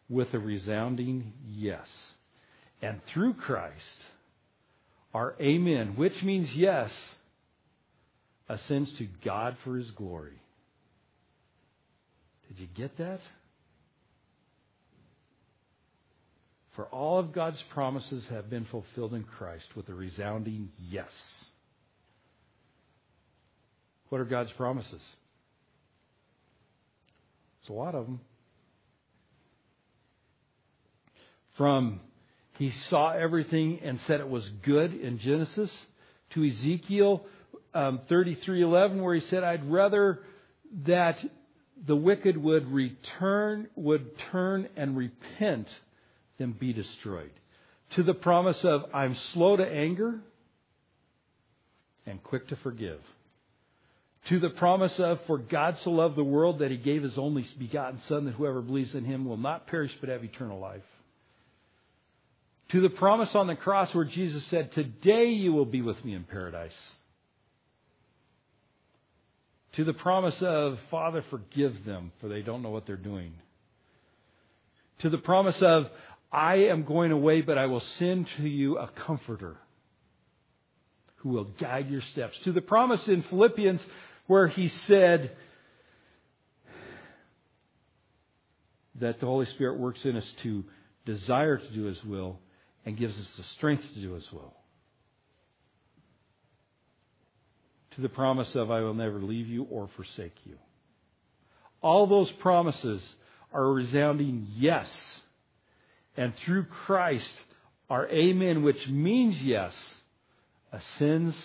with 0.09 0.33
a 0.33 0.39
resounding 0.39 1.31
yes. 1.47 1.87
And 2.81 2.99
through 3.13 3.35
Christ, 3.35 4.01
our 5.13 5.35
amen, 5.41 5.95
which 5.95 6.21
means 6.23 6.49
yes, 6.55 6.91
ascends 8.47 8.91
to 8.97 9.07
God 9.23 9.57
for 9.63 9.77
his 9.77 9.89
glory. 9.91 10.39
Did 12.47 12.59
you 12.59 12.67
get 12.75 12.97
that? 12.97 13.19
For 16.75 16.85
all 16.85 17.19
of 17.19 17.33
God's 17.33 17.61
promises 17.73 18.23
have 18.29 18.49
been 18.49 18.65
fulfilled 18.65 19.13
in 19.13 19.23
Christ 19.23 19.65
with 19.75 19.89
a 19.89 19.93
resounding 19.93 20.69
yes. 20.89 21.11
What 24.09 24.21
are 24.21 24.25
God's 24.25 24.51
promises? 24.53 25.01
There's 27.61 27.69
a 27.69 27.73
lot 27.73 27.95
of 27.95 28.05
them. 28.05 28.19
From 31.57 31.99
he 32.61 32.69
saw 32.89 33.09
everything 33.09 33.79
and 33.81 33.99
said 34.01 34.19
it 34.19 34.29
was 34.29 34.47
good 34.61 34.93
in 34.93 35.17
Genesis 35.17 35.71
to 36.29 36.45
Ezekiel 36.45 37.25
um, 37.73 38.01
33:11 38.07 39.01
where 39.01 39.15
he 39.15 39.21
said 39.21 39.43
I'd 39.43 39.71
rather 39.71 40.19
that 40.85 41.17
the 41.87 41.95
wicked 41.95 42.37
would 42.37 42.71
return 42.71 43.67
would 43.75 44.15
turn 44.31 44.69
and 44.75 44.95
repent 44.95 45.75
than 46.37 46.51
be 46.51 46.71
destroyed. 46.71 47.31
To 47.95 48.03
the 48.03 48.13
promise 48.13 48.63
of 48.63 48.85
I'm 48.93 49.15
slow 49.33 49.57
to 49.57 49.67
anger 49.67 50.19
and 52.05 52.21
quick 52.21 52.47
to 52.49 52.55
forgive. 52.57 52.99
To 54.27 54.37
the 54.37 54.51
promise 54.51 54.99
of 54.99 55.19
for 55.25 55.39
God 55.39 55.79
so 55.83 55.89
loved 55.89 56.15
the 56.15 56.23
world 56.23 56.59
that 56.59 56.69
he 56.69 56.77
gave 56.77 57.01
his 57.01 57.17
only 57.17 57.43
begotten 57.57 57.99
son 58.07 58.25
that 58.25 58.35
whoever 58.35 58.61
believes 58.61 58.93
in 58.93 59.03
him 59.03 59.25
will 59.25 59.37
not 59.37 59.65
perish 59.65 59.97
but 59.99 60.09
have 60.09 60.23
eternal 60.23 60.59
life 60.59 60.83
to 62.71 62.79
the 62.79 62.89
promise 62.89 63.35
on 63.35 63.47
the 63.47 63.55
cross 63.55 63.93
where 63.93 64.05
Jesus 64.05 64.43
said, 64.49 64.71
Today 64.71 65.25
you 65.25 65.51
will 65.51 65.65
be 65.65 65.81
with 65.81 66.03
me 66.05 66.13
in 66.13 66.23
paradise. 66.23 66.77
To 69.73 69.83
the 69.83 69.93
promise 69.93 70.41
of, 70.41 70.79
Father, 70.89 71.23
forgive 71.29 71.83
them, 71.85 72.11
for 72.21 72.29
they 72.29 72.41
don't 72.41 72.61
know 72.61 72.69
what 72.69 72.85
they're 72.85 72.95
doing. 72.95 73.33
To 74.99 75.09
the 75.09 75.17
promise 75.17 75.61
of, 75.61 75.89
I 76.31 76.55
am 76.55 76.83
going 76.83 77.11
away, 77.11 77.41
but 77.41 77.57
I 77.57 77.65
will 77.65 77.81
send 77.81 78.27
to 78.37 78.47
you 78.47 78.77
a 78.77 78.87
comforter 78.87 79.57
who 81.17 81.29
will 81.29 81.45
guide 81.45 81.89
your 81.89 82.01
steps. 82.01 82.37
To 82.45 82.53
the 82.53 82.61
promise 82.61 83.05
in 83.07 83.23
Philippians 83.23 83.81
where 84.27 84.47
he 84.47 84.69
said 84.69 85.31
that 88.95 89.19
the 89.19 89.25
Holy 89.25 89.45
Spirit 89.47 89.77
works 89.77 90.05
in 90.05 90.15
us 90.15 90.33
to 90.43 90.63
desire 91.05 91.57
to 91.57 91.73
do 91.73 91.83
his 91.83 92.01
will 92.05 92.39
and 92.85 92.97
gives 92.97 93.17
us 93.17 93.27
the 93.37 93.43
strength 93.57 93.83
to 93.93 94.01
do 94.01 94.13
His 94.13 94.27
will. 94.31 94.53
To 97.95 98.01
the 98.01 98.09
promise 98.09 98.53
of, 98.55 98.71
I 98.71 98.81
will 98.81 98.93
never 98.93 99.21
leave 99.21 99.47
you 99.47 99.63
or 99.69 99.89
forsake 99.95 100.35
you. 100.45 100.55
All 101.81 102.07
those 102.07 102.31
promises 102.39 103.01
are 103.51 103.71
resounding 103.71 104.47
yes. 104.55 104.87
And 106.15 106.33
through 106.45 106.65
Christ, 106.85 107.29
our 107.89 108.07
amen, 108.09 108.63
which 108.63 108.87
means 108.87 109.35
yes, 109.41 109.73
ascends 110.71 111.35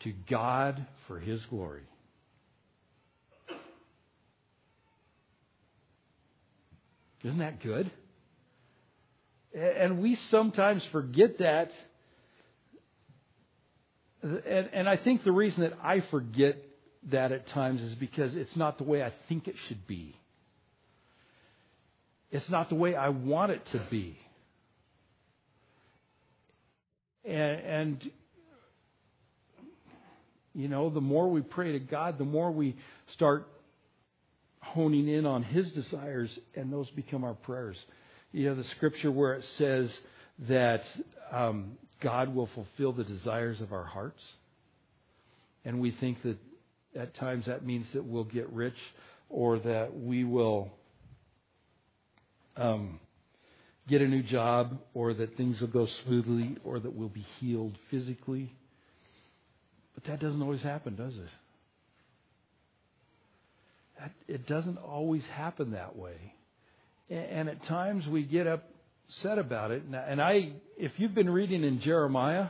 to 0.00 0.12
God 0.28 0.86
for 1.06 1.20
His 1.20 1.40
glory. 1.46 1.82
Isn't 7.22 7.38
that 7.38 7.62
good? 7.62 7.90
And 9.56 10.02
we 10.02 10.16
sometimes 10.30 10.84
forget 10.92 11.38
that. 11.38 11.70
And, 14.22 14.68
and 14.72 14.88
I 14.88 14.98
think 14.98 15.24
the 15.24 15.32
reason 15.32 15.62
that 15.62 15.72
I 15.82 16.00
forget 16.10 16.62
that 17.10 17.32
at 17.32 17.48
times 17.48 17.80
is 17.80 17.94
because 17.94 18.34
it's 18.34 18.54
not 18.54 18.76
the 18.76 18.84
way 18.84 19.02
I 19.02 19.12
think 19.28 19.48
it 19.48 19.54
should 19.66 19.86
be. 19.86 20.14
It's 22.30 22.48
not 22.50 22.68
the 22.68 22.74
way 22.74 22.94
I 22.94 23.08
want 23.08 23.52
it 23.52 23.64
to 23.72 23.80
be. 23.90 24.18
And, 27.24 27.60
and, 27.60 28.10
you 30.54 30.68
know, 30.68 30.90
the 30.90 31.00
more 31.00 31.30
we 31.30 31.40
pray 31.40 31.72
to 31.72 31.78
God, 31.78 32.18
the 32.18 32.24
more 32.24 32.50
we 32.50 32.76
start 33.14 33.48
honing 34.60 35.08
in 35.08 35.24
on 35.24 35.42
His 35.42 35.70
desires, 35.72 36.36
and 36.54 36.70
those 36.70 36.90
become 36.90 37.24
our 37.24 37.34
prayers 37.34 37.76
you 38.36 38.44
know, 38.44 38.54
the 38.54 38.68
scripture 38.76 39.10
where 39.10 39.32
it 39.32 39.46
says 39.56 39.88
that 40.46 40.82
um, 41.32 41.78
God 42.02 42.34
will 42.34 42.50
fulfill 42.54 42.92
the 42.92 43.02
desires 43.02 43.62
of 43.62 43.72
our 43.72 43.86
hearts. 43.86 44.20
And 45.64 45.80
we 45.80 45.90
think 45.90 46.22
that 46.22 46.36
at 46.94 47.16
times 47.16 47.46
that 47.46 47.64
means 47.64 47.86
that 47.94 48.04
we'll 48.04 48.24
get 48.24 48.52
rich 48.52 48.76
or 49.30 49.58
that 49.60 49.98
we 49.98 50.24
will 50.24 50.70
um, 52.58 53.00
get 53.88 54.02
a 54.02 54.06
new 54.06 54.22
job 54.22 54.80
or 54.92 55.14
that 55.14 55.38
things 55.38 55.58
will 55.62 55.68
go 55.68 55.88
smoothly 56.04 56.58
or 56.62 56.78
that 56.78 56.92
we'll 56.92 57.08
be 57.08 57.24
healed 57.40 57.78
physically. 57.90 58.52
But 59.94 60.04
that 60.04 60.20
doesn't 60.20 60.42
always 60.42 60.60
happen, 60.60 60.94
does 60.94 61.14
it? 61.14 61.30
That, 63.98 64.12
it 64.28 64.46
doesn't 64.46 64.76
always 64.76 65.22
happen 65.32 65.70
that 65.70 65.96
way. 65.96 66.34
And 67.08 67.48
at 67.48 67.64
times 67.66 68.06
we 68.06 68.24
get 68.24 68.46
upset 68.46 69.38
about 69.38 69.70
it. 69.70 69.84
And 69.84 70.20
I, 70.20 70.52
if 70.76 70.92
you've 70.96 71.14
been 71.14 71.30
reading 71.30 71.62
in 71.62 71.80
Jeremiah, 71.80 72.48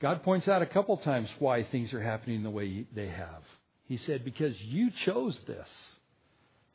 God 0.00 0.22
points 0.22 0.48
out 0.48 0.62
a 0.62 0.66
couple 0.66 0.96
times 0.98 1.28
why 1.38 1.64
things 1.64 1.92
are 1.92 2.02
happening 2.02 2.42
the 2.42 2.50
way 2.50 2.86
they 2.94 3.08
have. 3.08 3.42
He 3.86 3.98
said, 3.98 4.24
Because 4.24 4.58
you 4.62 4.90
chose 5.04 5.38
this. 5.46 5.68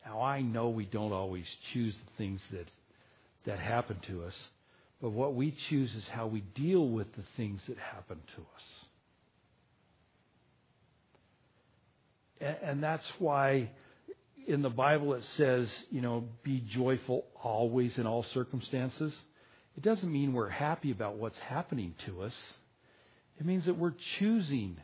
Now, 0.05 0.21
I 0.21 0.41
know 0.41 0.69
we 0.69 0.85
don't 0.85 1.13
always 1.13 1.45
choose 1.73 1.93
the 1.93 2.17
things 2.17 2.41
that, 2.51 2.67
that 3.45 3.59
happen 3.59 3.97
to 4.07 4.23
us, 4.23 4.33
but 4.99 5.11
what 5.11 5.35
we 5.35 5.55
choose 5.69 5.93
is 5.93 6.03
how 6.11 6.25
we 6.27 6.41
deal 6.55 6.87
with 6.87 7.15
the 7.15 7.23
things 7.37 7.61
that 7.67 7.77
happen 7.77 8.17
to 8.35 8.41
us. 8.41 8.63
And, 12.39 12.69
and 12.69 12.83
that's 12.83 13.05
why 13.19 13.69
in 14.47 14.61
the 14.61 14.69
Bible 14.69 15.13
it 15.13 15.23
says, 15.37 15.69
you 15.89 16.01
know, 16.01 16.25
be 16.43 16.63
joyful 16.73 17.25
always 17.41 17.97
in 17.97 18.07
all 18.07 18.25
circumstances. 18.33 19.13
It 19.77 19.83
doesn't 19.83 20.11
mean 20.11 20.33
we're 20.33 20.49
happy 20.49 20.91
about 20.91 21.15
what's 21.15 21.39
happening 21.39 21.95
to 22.05 22.23
us. 22.23 22.33
It 23.39 23.45
means 23.45 23.65
that 23.65 23.77
we're 23.77 23.95
choosing 24.19 24.77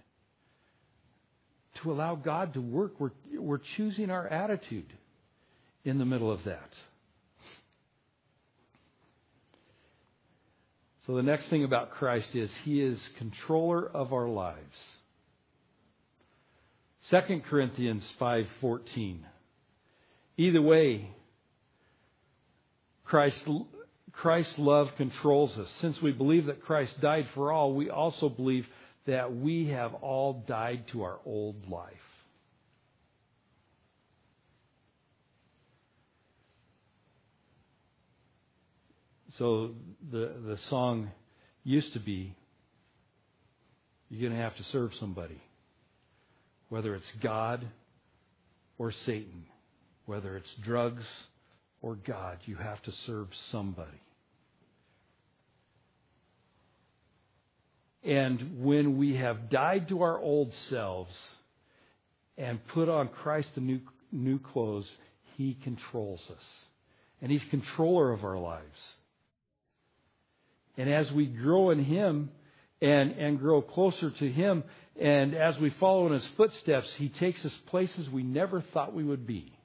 to 1.84 1.92
allow 1.92 2.16
God 2.16 2.54
to 2.54 2.62
work. 2.62 2.94
We're, 3.00 3.12
we're 3.38 3.62
choosing 3.76 4.10
our 4.10 4.28
attitude 4.28 4.92
in 5.84 5.98
the 5.98 6.06
middle 6.06 6.32
of 6.32 6.44
that. 6.46 6.70
So 11.06 11.16
the 11.16 11.24
next 11.24 11.50
thing 11.50 11.64
about 11.64 11.92
Christ 11.92 12.28
is 12.34 12.50
he 12.66 12.82
is 12.82 13.00
controller 13.18 13.88
of 13.88 14.12
our 14.12 14.28
lives. 14.28 14.58
2 17.10 17.42
Corinthians 17.50 18.04
5:14 18.20 19.20
Either 20.38 20.62
way 20.62 21.10
Christ 23.04 23.38
Christ's 24.12 24.58
love 24.58 24.90
controls 24.98 25.58
us. 25.58 25.70
Since 25.82 26.02
we 26.02 26.12
believe 26.12 26.48
that 26.48 26.64
Christ 26.64 27.00
died 27.02 27.28
for 27.34 27.52
all, 27.52 27.74
we 27.74 27.90
also 27.90 28.30
believe 28.30 28.68
that 29.06 29.36
we 29.36 29.68
have 29.68 29.94
all 29.96 30.44
died 30.48 30.86
to 30.92 31.04
our 31.04 31.20
old 31.26 31.70
life. 31.70 31.94
So 39.38 39.76
the 40.12 40.34
the 40.46 40.58
song 40.70 41.12
used 41.64 41.94
to 41.94 42.00
be 42.00 42.36
you're 44.10 44.22
going 44.22 44.38
to 44.38 44.44
have 44.44 44.56
to 44.58 44.64
serve 44.72 44.92
somebody. 45.00 45.42
Whether 46.70 46.96
it's 46.96 47.12
God 47.22 47.66
or 48.78 48.92
Satan, 49.06 49.46
whether 50.08 50.36
it's 50.36 50.54
drugs 50.64 51.06
or 51.82 51.96
God, 51.96 52.40
you 52.46 52.56
have 52.56 52.82
to 52.84 52.92
serve 53.06 53.28
somebody. 53.52 54.02
And 58.04 58.64
when 58.64 58.98
we 58.98 59.18
have 59.18 59.50
died 59.50 59.90
to 59.90 60.02
our 60.02 60.18
old 60.18 60.54
selves 60.70 61.16
and 62.38 62.66
put 62.68 62.88
on 62.88 63.10
Christ 63.10 63.50
the 63.54 63.62
new, 63.62 63.82
new 64.12 64.40
clothes, 64.40 64.90
He 65.36 65.58
controls 65.62 66.22
us. 66.32 66.44
And 67.22 67.30
He's 67.30 67.44
controller 67.50 68.14
of 68.14 68.24
our 68.24 68.40
lives. 68.40 68.80
And 70.78 70.90
as 70.90 71.12
we 71.12 71.26
grow 71.26 71.72
in 71.72 71.84
Him 71.84 72.30
and, 72.82 73.12
and 73.12 73.40
grow 73.40 73.62
closer 73.62 74.10
to 74.10 74.32
Him, 74.32 74.64
and 75.00 75.36
as 75.36 75.58
we 75.58 75.72
follow 75.72 76.08
in 76.08 76.14
His 76.14 76.28
footsteps, 76.38 76.88
He 76.98 77.10
takes 77.10 77.44
us 77.44 77.54
places 77.66 78.10
we 78.10 78.24
never 78.24 78.62
thought 78.62 78.94
we 78.94 79.04
would 79.04 79.28
be. 79.28 79.57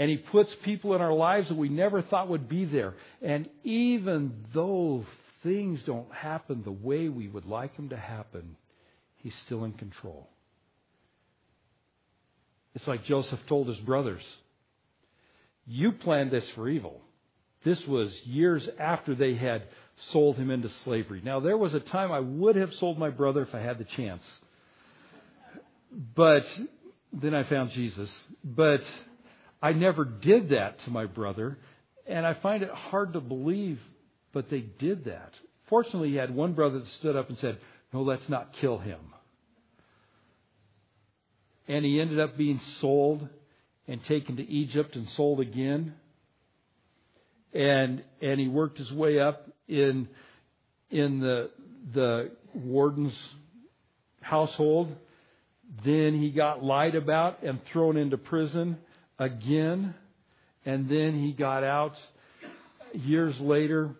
And 0.00 0.10
He 0.10 0.16
puts 0.16 0.52
people 0.64 0.96
in 0.96 1.00
our 1.00 1.12
lives 1.12 1.48
that 1.48 1.56
we 1.56 1.68
never 1.68 2.02
thought 2.02 2.28
would 2.28 2.48
be 2.48 2.64
there. 2.64 2.94
And 3.22 3.48
even 3.62 4.46
though 4.52 5.04
things 5.44 5.80
don't 5.86 6.12
happen 6.12 6.62
the 6.64 6.72
way 6.72 7.08
we 7.08 7.28
would 7.28 7.46
like 7.46 7.76
them 7.76 7.90
to 7.90 7.96
happen, 7.96 8.56
He's 9.18 9.34
still 9.46 9.62
in 9.62 9.74
control. 9.74 10.28
It's 12.74 12.88
like 12.88 13.04
Joseph 13.04 13.40
told 13.48 13.68
his 13.68 13.78
brothers, 13.78 14.22
You 15.64 15.92
planned 15.92 16.32
this 16.32 16.48
for 16.56 16.68
evil 16.68 17.00
this 17.64 17.78
was 17.86 18.10
years 18.24 18.66
after 18.78 19.14
they 19.14 19.34
had 19.34 19.64
sold 20.12 20.36
him 20.36 20.50
into 20.50 20.70
slavery. 20.84 21.20
Now, 21.22 21.40
there 21.40 21.58
was 21.58 21.74
a 21.74 21.80
time 21.80 22.10
I 22.10 22.20
would 22.20 22.56
have 22.56 22.72
sold 22.74 22.98
my 22.98 23.10
brother 23.10 23.42
if 23.42 23.54
I 23.54 23.60
had 23.60 23.78
the 23.78 23.84
chance. 23.84 24.22
But 26.14 26.44
then 27.12 27.34
I 27.34 27.44
found 27.44 27.70
Jesus. 27.72 28.08
But 28.42 28.82
I 29.62 29.72
never 29.72 30.04
did 30.04 30.50
that 30.50 30.82
to 30.84 30.90
my 30.90 31.06
brother. 31.06 31.58
And 32.06 32.26
I 32.26 32.34
find 32.34 32.62
it 32.62 32.70
hard 32.70 33.12
to 33.12 33.20
believe, 33.20 33.78
but 34.32 34.50
they 34.50 34.60
did 34.60 35.04
that. 35.04 35.32
Fortunately, 35.68 36.10
he 36.10 36.16
had 36.16 36.34
one 36.34 36.54
brother 36.54 36.80
that 36.80 36.88
stood 36.98 37.16
up 37.16 37.28
and 37.28 37.38
said, 37.38 37.58
No, 37.92 38.02
let's 38.02 38.28
not 38.28 38.54
kill 38.60 38.78
him. 38.78 39.00
And 41.68 41.84
he 41.84 42.00
ended 42.00 42.18
up 42.18 42.36
being 42.36 42.60
sold 42.80 43.28
and 43.86 44.02
taken 44.04 44.36
to 44.36 44.48
Egypt 44.48 44.96
and 44.96 45.08
sold 45.10 45.40
again 45.40 45.94
and 47.52 48.02
and 48.20 48.40
he 48.40 48.48
worked 48.48 48.78
his 48.78 48.90
way 48.92 49.18
up 49.18 49.48
in 49.68 50.08
in 50.90 51.20
the 51.20 51.50
the 51.92 52.30
warden's 52.54 53.16
household. 54.20 54.94
Then 55.84 56.20
he 56.20 56.30
got 56.30 56.64
lied 56.64 56.94
about 56.94 57.42
and 57.42 57.60
thrown 57.72 57.96
into 57.96 58.18
prison 58.18 58.78
again, 59.20 59.94
and 60.64 60.88
then 60.88 61.22
he 61.22 61.32
got 61.32 61.62
out 61.62 61.94
years 62.92 63.38
later 63.38 63.90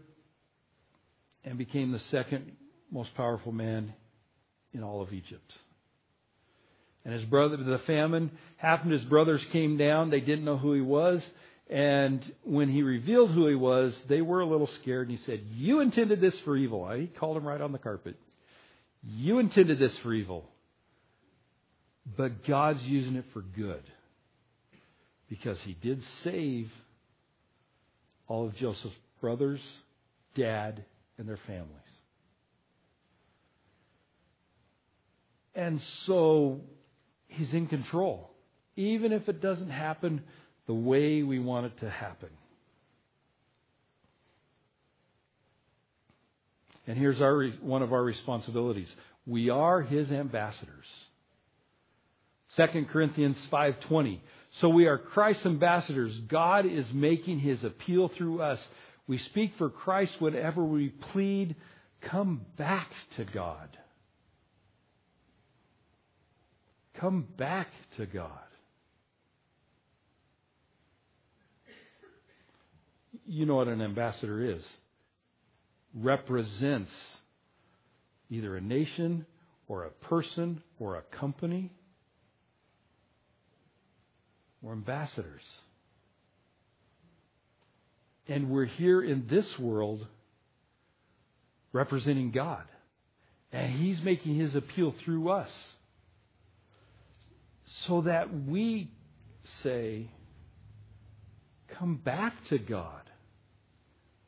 and 1.44 1.56
became 1.58 1.92
the 1.92 2.00
second 2.10 2.56
most 2.90 3.14
powerful 3.14 3.52
man 3.52 3.94
in 4.72 4.82
all 4.82 5.02
of 5.02 5.12
Egypt. 5.12 5.52
And 7.04 7.14
his 7.14 7.24
brother, 7.24 7.56
the 7.56 7.80
famine 7.86 8.30
happened. 8.56 8.92
His 8.92 9.02
brothers 9.04 9.40
came 9.52 9.76
down. 9.76 10.10
They 10.10 10.20
didn't 10.20 10.44
know 10.44 10.58
who 10.58 10.72
he 10.72 10.80
was. 10.80 11.22
And 11.68 12.20
when 12.42 12.68
he 12.68 12.82
revealed 12.82 13.30
who 13.30 13.46
he 13.46 13.54
was, 13.54 13.94
they 14.08 14.20
were 14.20 14.40
a 14.40 14.46
little 14.46 14.68
scared. 14.82 15.08
And 15.08 15.16
he 15.16 15.24
said, 15.24 15.42
You 15.52 15.80
intended 15.80 16.20
this 16.20 16.34
for 16.44 16.56
evil. 16.56 16.90
He 16.90 17.06
called 17.06 17.36
him 17.36 17.46
right 17.46 17.60
on 17.60 17.72
the 17.72 17.78
carpet. 17.78 18.16
You 19.02 19.38
intended 19.38 19.78
this 19.78 19.96
for 20.02 20.12
evil. 20.12 20.44
But 22.16 22.44
God's 22.44 22.82
using 22.82 23.16
it 23.16 23.24
for 23.32 23.40
good. 23.40 23.82
Because 25.30 25.56
he 25.64 25.72
did 25.72 26.02
save 26.24 26.70
all 28.28 28.46
of 28.46 28.54
Joseph's 28.56 28.94
brothers, 29.22 29.60
dad, 30.34 30.84
and 31.16 31.26
their 31.26 31.38
families. 31.46 31.76
And 35.54 35.80
so 36.06 36.60
he's 37.28 37.52
in 37.52 37.68
control. 37.68 38.30
Even 38.76 39.12
if 39.12 39.28
it 39.28 39.40
doesn't 39.40 39.70
happen 39.70 40.22
the 40.66 40.74
way 40.74 41.22
we 41.22 41.38
want 41.38 41.66
it 41.66 41.80
to 41.80 41.90
happen. 41.90 42.28
And 46.86 46.98
here's 46.98 47.20
our, 47.20 47.46
one 47.60 47.82
of 47.82 47.92
our 47.92 48.02
responsibilities. 48.02 48.88
We 49.26 49.50
are 49.50 49.80
his 49.80 50.10
ambassadors. 50.10 50.86
2 52.56 52.86
Corinthians 52.90 53.36
5:20. 53.52 54.18
So 54.54 54.68
we 54.68 54.86
are 54.86 54.98
Christ's 54.98 55.46
ambassadors. 55.46 56.16
God 56.28 56.66
is 56.66 56.86
making 56.92 57.38
his 57.38 57.62
appeal 57.62 58.08
through 58.08 58.42
us. 58.42 58.60
We 59.06 59.18
speak 59.18 59.52
for 59.58 59.70
Christ 59.70 60.20
whenever 60.20 60.64
we 60.64 60.88
plead, 60.88 61.56
come 62.00 62.42
back 62.56 62.90
to 63.16 63.24
God. 63.24 63.76
Come 66.94 67.26
back 67.36 67.68
to 67.96 68.06
God. 68.06 68.30
you 73.30 73.46
know 73.46 73.54
what 73.54 73.68
an 73.68 73.80
ambassador 73.80 74.42
is 74.42 74.62
represents 75.94 76.90
either 78.28 78.56
a 78.56 78.60
nation 78.60 79.24
or 79.68 79.84
a 79.84 79.90
person 79.90 80.62
or 80.78 80.96
a 80.96 81.02
company. 81.16 81.72
We're 84.62 84.72
ambassadors. 84.72 85.42
And 88.28 88.50
we're 88.50 88.66
here 88.66 89.02
in 89.02 89.26
this 89.28 89.46
world 89.58 90.06
representing 91.72 92.30
God. 92.30 92.64
And 93.52 93.72
He's 93.72 94.00
making 94.02 94.36
His 94.36 94.54
appeal 94.54 94.94
through 95.04 95.30
us. 95.30 95.50
So 97.86 98.02
that 98.02 98.46
we 98.46 98.90
say, 99.62 100.08
come 101.78 101.96
back 101.96 102.34
to 102.50 102.58
God. 102.58 103.02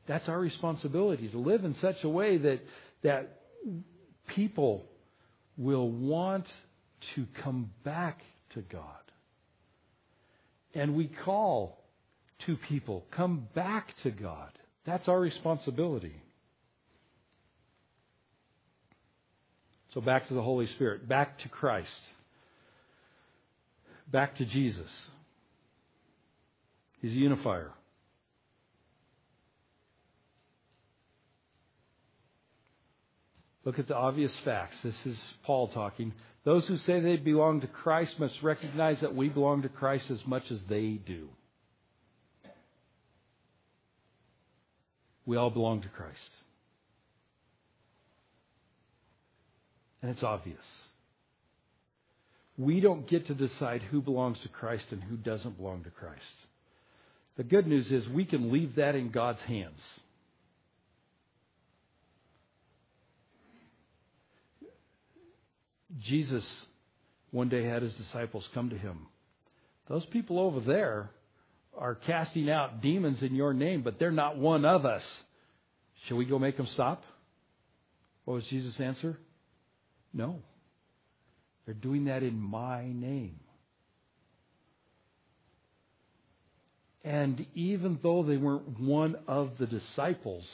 That's 0.07 0.29
our 0.29 0.39
responsibility 0.39 1.29
to 1.29 1.39
live 1.39 1.65
in 1.65 1.75
such 1.81 2.03
a 2.03 2.09
way 2.09 2.39
that, 2.39 2.61
that 3.03 3.43
people 4.27 4.85
will 5.57 5.91
want 5.91 6.47
to 7.15 7.27
come 7.43 7.71
back 7.85 8.21
to 8.55 8.63
God. 8.63 8.83
And 10.75 10.97
we 10.97 11.11
call 11.25 11.79
to 12.47 12.57
people, 12.57 13.05
come 13.15 13.49
back 13.55 13.89
to 14.03 14.11
God. 14.11 14.51
That's 14.87 15.07
our 15.09 15.21
responsibility. 15.21 16.15
So 19.95 20.01
back 20.01 20.29
to 20.29 20.35
the 20.35 20.43
Holy 20.43 20.67
Spirit, 20.69 21.07
back 21.07 21.39
to 21.41 21.49
Christ, 21.49 21.89
back 24.11 24.37
to 24.37 24.47
Jesus. 24.47 24.91
He's 27.01 27.13
a 27.13 27.17
unifier. 27.17 27.73
Look 33.65 33.79
at 33.79 33.87
the 33.87 33.95
obvious 33.95 34.33
facts. 34.45 34.77
This 34.83 34.95
is 35.05 35.17
Paul 35.45 35.69
talking. 35.69 36.13
Those 36.45 36.67
who 36.67 36.77
say 36.79 37.01
they 37.01 37.17
belong 37.17 37.61
to 37.61 37.69
Christ 37.69 38.19
must 38.19 38.43
recognize 38.43 39.01
that 39.01 39.15
we 39.15 39.29
belong 39.29 39.63
to 39.63 39.69
Christ 39.69 40.11
as 40.11 40.27
much 40.27 40.51
as 40.51 40.59
they 40.69 40.93
do. 40.93 41.29
We 45.25 45.37
all 45.37 45.51
belong 45.51 45.83
to 45.83 45.89
Christ. 45.89 46.19
And 50.03 50.11
it's 50.11 50.25
obvious. 50.25 50.59
We 52.59 52.81
don't 52.81 53.09
get 53.09 53.29
to 53.29 53.35
decide 53.35 53.83
who 53.83 54.03
belongs 54.03 54.41
to 54.41 54.49
Christ 54.49 54.87
and 54.91 55.03
who 55.03 55.17
doesn't 55.17 55.57
belong 55.57 55.85
to 55.85 55.91
Christ. 55.91 56.21
The 57.37 57.45
good 57.45 57.69
news 57.69 57.91
is 57.91 58.09
we 58.09 58.25
can 58.25 58.53
leave 58.53 58.75
that 58.77 58.97
in 58.97 59.11
God's 59.11 59.41
hands. 59.43 59.81
Jesus 66.01 66.45
one 67.31 67.49
day 67.49 67.65
had 67.65 67.83
his 67.83 67.95
disciples 67.95 68.49
come 68.55 68.71
to 68.71 68.79
him. 68.79 69.07
Those 69.89 70.05
people 70.07 70.39
over 70.39 70.61
there 70.61 71.11
are 71.77 71.95
casting 71.95 72.51
out 72.51 72.81
demons 72.83 73.23
in 73.23 73.35
your 73.35 73.55
name, 73.55 73.83
but 73.83 73.99
they're 73.99 74.11
not 74.11 74.37
one 74.37 74.65
of 74.65 74.85
us. 74.85 75.03
Shall 76.07 76.17
we 76.17 76.25
go 76.25 76.39
make 76.39 76.57
them 76.57 76.67
stop? 76.67 77.03
What 78.25 78.35
was 78.35 78.47
Jesus' 78.47 78.79
answer? 78.79 79.19
No. 80.13 80.43
They're 81.65 81.75
doing 81.75 82.07
that 82.07 82.23
in 82.23 82.39
my 82.39 82.87
name. 82.87 83.41
And 87.05 87.47
even 87.55 87.99
though 88.03 88.23
they 88.23 88.37
weren't 88.37 88.79
one 88.79 89.17
of 89.27 89.59
the 89.59 89.67
disciples, 89.67 90.47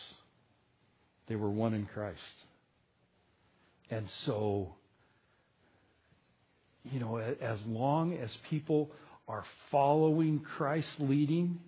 they 1.27 1.37
were 1.37 1.51
one 1.51 1.75
in 1.75 1.87
Christ. 1.87 2.19
And 3.91 4.09
so, 4.25 4.75
you 6.93 7.01
know, 7.01 7.17
as 7.17 7.59
long 7.67 8.15
as 8.15 8.31
people 8.51 8.91
are 9.27 9.45
following 9.71 10.41
Christ's 10.41 10.91
leading 10.99 11.61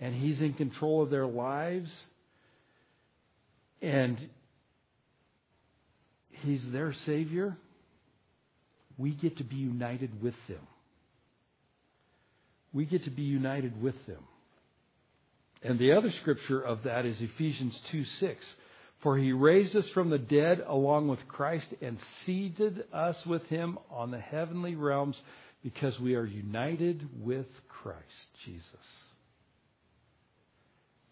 and 0.00 0.14
He's 0.14 0.40
in 0.40 0.54
control 0.54 1.02
of 1.02 1.10
their 1.10 1.26
lives 1.26 1.90
and 3.80 4.18
He's 6.30 6.62
their 6.72 6.94
Savior, 7.06 7.56
we 8.96 9.10
get 9.10 9.38
to 9.38 9.44
be 9.44 9.56
united 9.56 10.22
with 10.22 10.34
them. 10.48 10.66
We 12.72 12.84
get 12.84 13.04
to 13.04 13.10
be 13.10 13.22
united 13.22 13.80
with 13.80 13.94
them. 14.06 14.22
And 15.62 15.78
the 15.78 15.92
other 15.92 16.12
scripture 16.20 16.60
of 16.60 16.84
that 16.84 17.06
is 17.06 17.16
Ephesians 17.20 17.78
2 17.90 18.04
6. 18.20 18.44
For 19.02 19.16
he 19.16 19.32
raised 19.32 19.76
us 19.76 19.86
from 19.94 20.10
the 20.10 20.18
dead 20.18 20.62
along 20.66 21.08
with 21.08 21.20
Christ 21.28 21.66
and 21.80 21.98
seated 22.26 22.84
us 22.92 23.16
with 23.26 23.44
him 23.44 23.78
on 23.90 24.10
the 24.10 24.18
heavenly 24.18 24.74
realms 24.74 25.16
because 25.62 25.98
we 26.00 26.16
are 26.16 26.24
united 26.24 27.08
with 27.22 27.46
Christ 27.68 28.04
Jesus. 28.44 28.64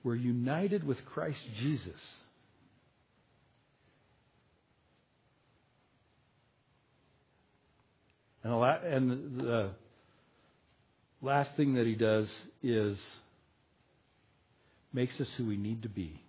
We're 0.03 0.17
united 0.17 0.85
with 0.85 0.99
Christ 1.05 1.39
Jesus. 1.61 2.01
And 8.43 8.53
the, 8.53 8.97
and 8.97 9.41
the 9.41 9.71
last 11.21 11.51
thing 11.57 11.75
that 11.75 11.87
he 11.87 11.97
does 11.97 12.29
is 12.63 12.97
makes 14.93 15.21
us 15.21 15.27
who 15.37 15.47
we 15.47 15.57
need 15.57 15.83
to 15.83 15.89
be. 15.89 16.21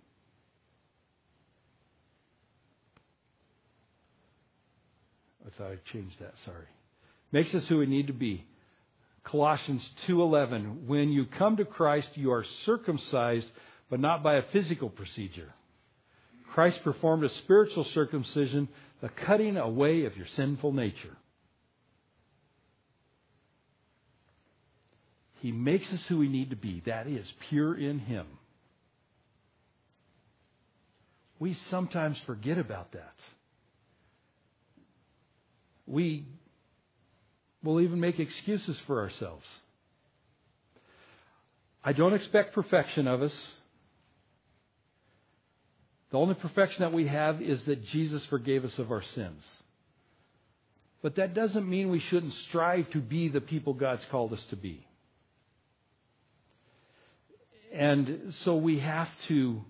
I 5.48 5.58
thought 5.58 5.72
I'd 5.72 5.84
change 5.92 6.12
that, 6.20 6.34
sorry. 6.44 6.66
Makes 7.32 7.54
us 7.54 7.66
who 7.68 7.78
we 7.78 7.86
need 7.86 8.08
to 8.08 8.12
be. 8.12 8.44
Colossians 9.24 9.88
2:11 10.06 10.86
When 10.86 11.10
you 11.10 11.26
come 11.26 11.56
to 11.56 11.64
Christ 11.64 12.08
you 12.14 12.32
are 12.32 12.44
circumcised 12.64 13.48
but 13.90 14.00
not 14.00 14.22
by 14.22 14.34
a 14.34 14.42
physical 14.52 14.90
procedure. 14.90 15.52
Christ 16.52 16.82
performed 16.82 17.24
a 17.24 17.30
spiritual 17.30 17.84
circumcision, 17.84 18.68
the 19.00 19.08
cutting 19.08 19.56
away 19.56 20.04
of 20.04 20.16
your 20.16 20.26
sinful 20.36 20.72
nature. 20.72 21.16
He 25.40 25.52
makes 25.52 25.90
us 25.92 26.04
who 26.08 26.18
we 26.18 26.28
need 26.28 26.50
to 26.50 26.56
be. 26.56 26.82
That 26.86 27.06
is 27.06 27.30
pure 27.48 27.74
in 27.74 27.98
Him. 27.98 28.26
We 31.38 31.54
sometimes 31.70 32.18
forget 32.26 32.58
about 32.58 32.92
that. 32.92 33.14
We 35.88 36.26
will 37.62 37.80
even 37.80 37.98
make 37.98 38.20
excuses 38.20 38.78
for 38.86 39.00
ourselves. 39.00 39.44
I 41.82 41.92
don't 41.92 42.14
expect 42.14 42.54
perfection 42.54 43.08
of 43.08 43.22
us. 43.22 43.32
The 46.10 46.18
only 46.18 46.34
perfection 46.34 46.82
that 46.82 46.92
we 46.92 47.06
have 47.06 47.40
is 47.40 47.62
that 47.64 47.84
Jesus 47.86 48.24
forgave 48.26 48.64
us 48.64 48.78
of 48.78 48.90
our 48.90 49.02
sins. 49.14 49.42
But 51.02 51.16
that 51.16 51.34
doesn't 51.34 51.68
mean 51.68 51.90
we 51.90 52.00
shouldn't 52.00 52.34
strive 52.48 52.90
to 52.90 52.98
be 52.98 53.28
the 53.28 53.40
people 53.40 53.74
God's 53.74 54.02
called 54.10 54.32
us 54.32 54.44
to 54.50 54.56
be. 54.56 54.86
And 57.72 58.34
so 58.44 58.56
we 58.56 58.80
have 58.80 59.08
to 59.28 59.62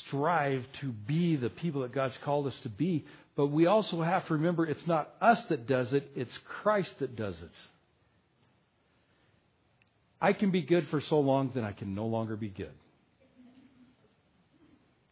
strive 0.00 0.64
to 0.80 0.88
be 0.88 1.36
the 1.36 1.50
people 1.50 1.82
that 1.82 1.92
God's 1.92 2.16
called 2.24 2.46
us 2.46 2.58
to 2.62 2.68
be. 2.68 3.04
But 3.36 3.48
we 3.48 3.66
also 3.66 4.02
have 4.02 4.26
to 4.26 4.34
remember 4.34 4.66
it's 4.66 4.86
not 4.86 5.14
us 5.20 5.40
that 5.48 5.66
does 5.66 5.92
it, 5.92 6.10
it's 6.16 6.36
Christ 6.44 6.92
that 6.98 7.16
does 7.16 7.36
it. 7.40 7.52
I 10.20 10.32
can 10.32 10.50
be 10.50 10.62
good 10.62 10.88
for 10.88 11.00
so 11.00 11.20
long, 11.20 11.52
then 11.54 11.64
I 11.64 11.72
can 11.72 11.94
no 11.94 12.06
longer 12.06 12.36
be 12.36 12.48
good. 12.48 12.72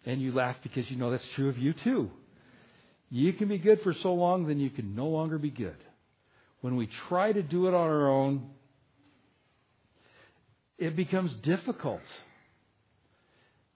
And 0.04 0.20
you 0.20 0.32
laugh 0.32 0.56
because 0.62 0.90
you 0.90 0.96
know 0.96 1.10
that's 1.10 1.26
true 1.34 1.48
of 1.48 1.58
you 1.58 1.72
too. 1.72 2.10
You 3.10 3.32
can 3.32 3.48
be 3.48 3.58
good 3.58 3.82
for 3.82 3.92
so 3.92 4.14
long, 4.14 4.46
then 4.46 4.58
you 4.58 4.70
can 4.70 4.96
no 4.96 5.06
longer 5.06 5.38
be 5.38 5.50
good. 5.50 5.76
When 6.60 6.76
we 6.76 6.88
try 7.08 7.32
to 7.32 7.42
do 7.42 7.68
it 7.68 7.74
on 7.74 7.88
our 7.88 8.08
own, 8.08 8.50
it 10.78 10.96
becomes 10.96 11.32
difficult. 11.34 12.02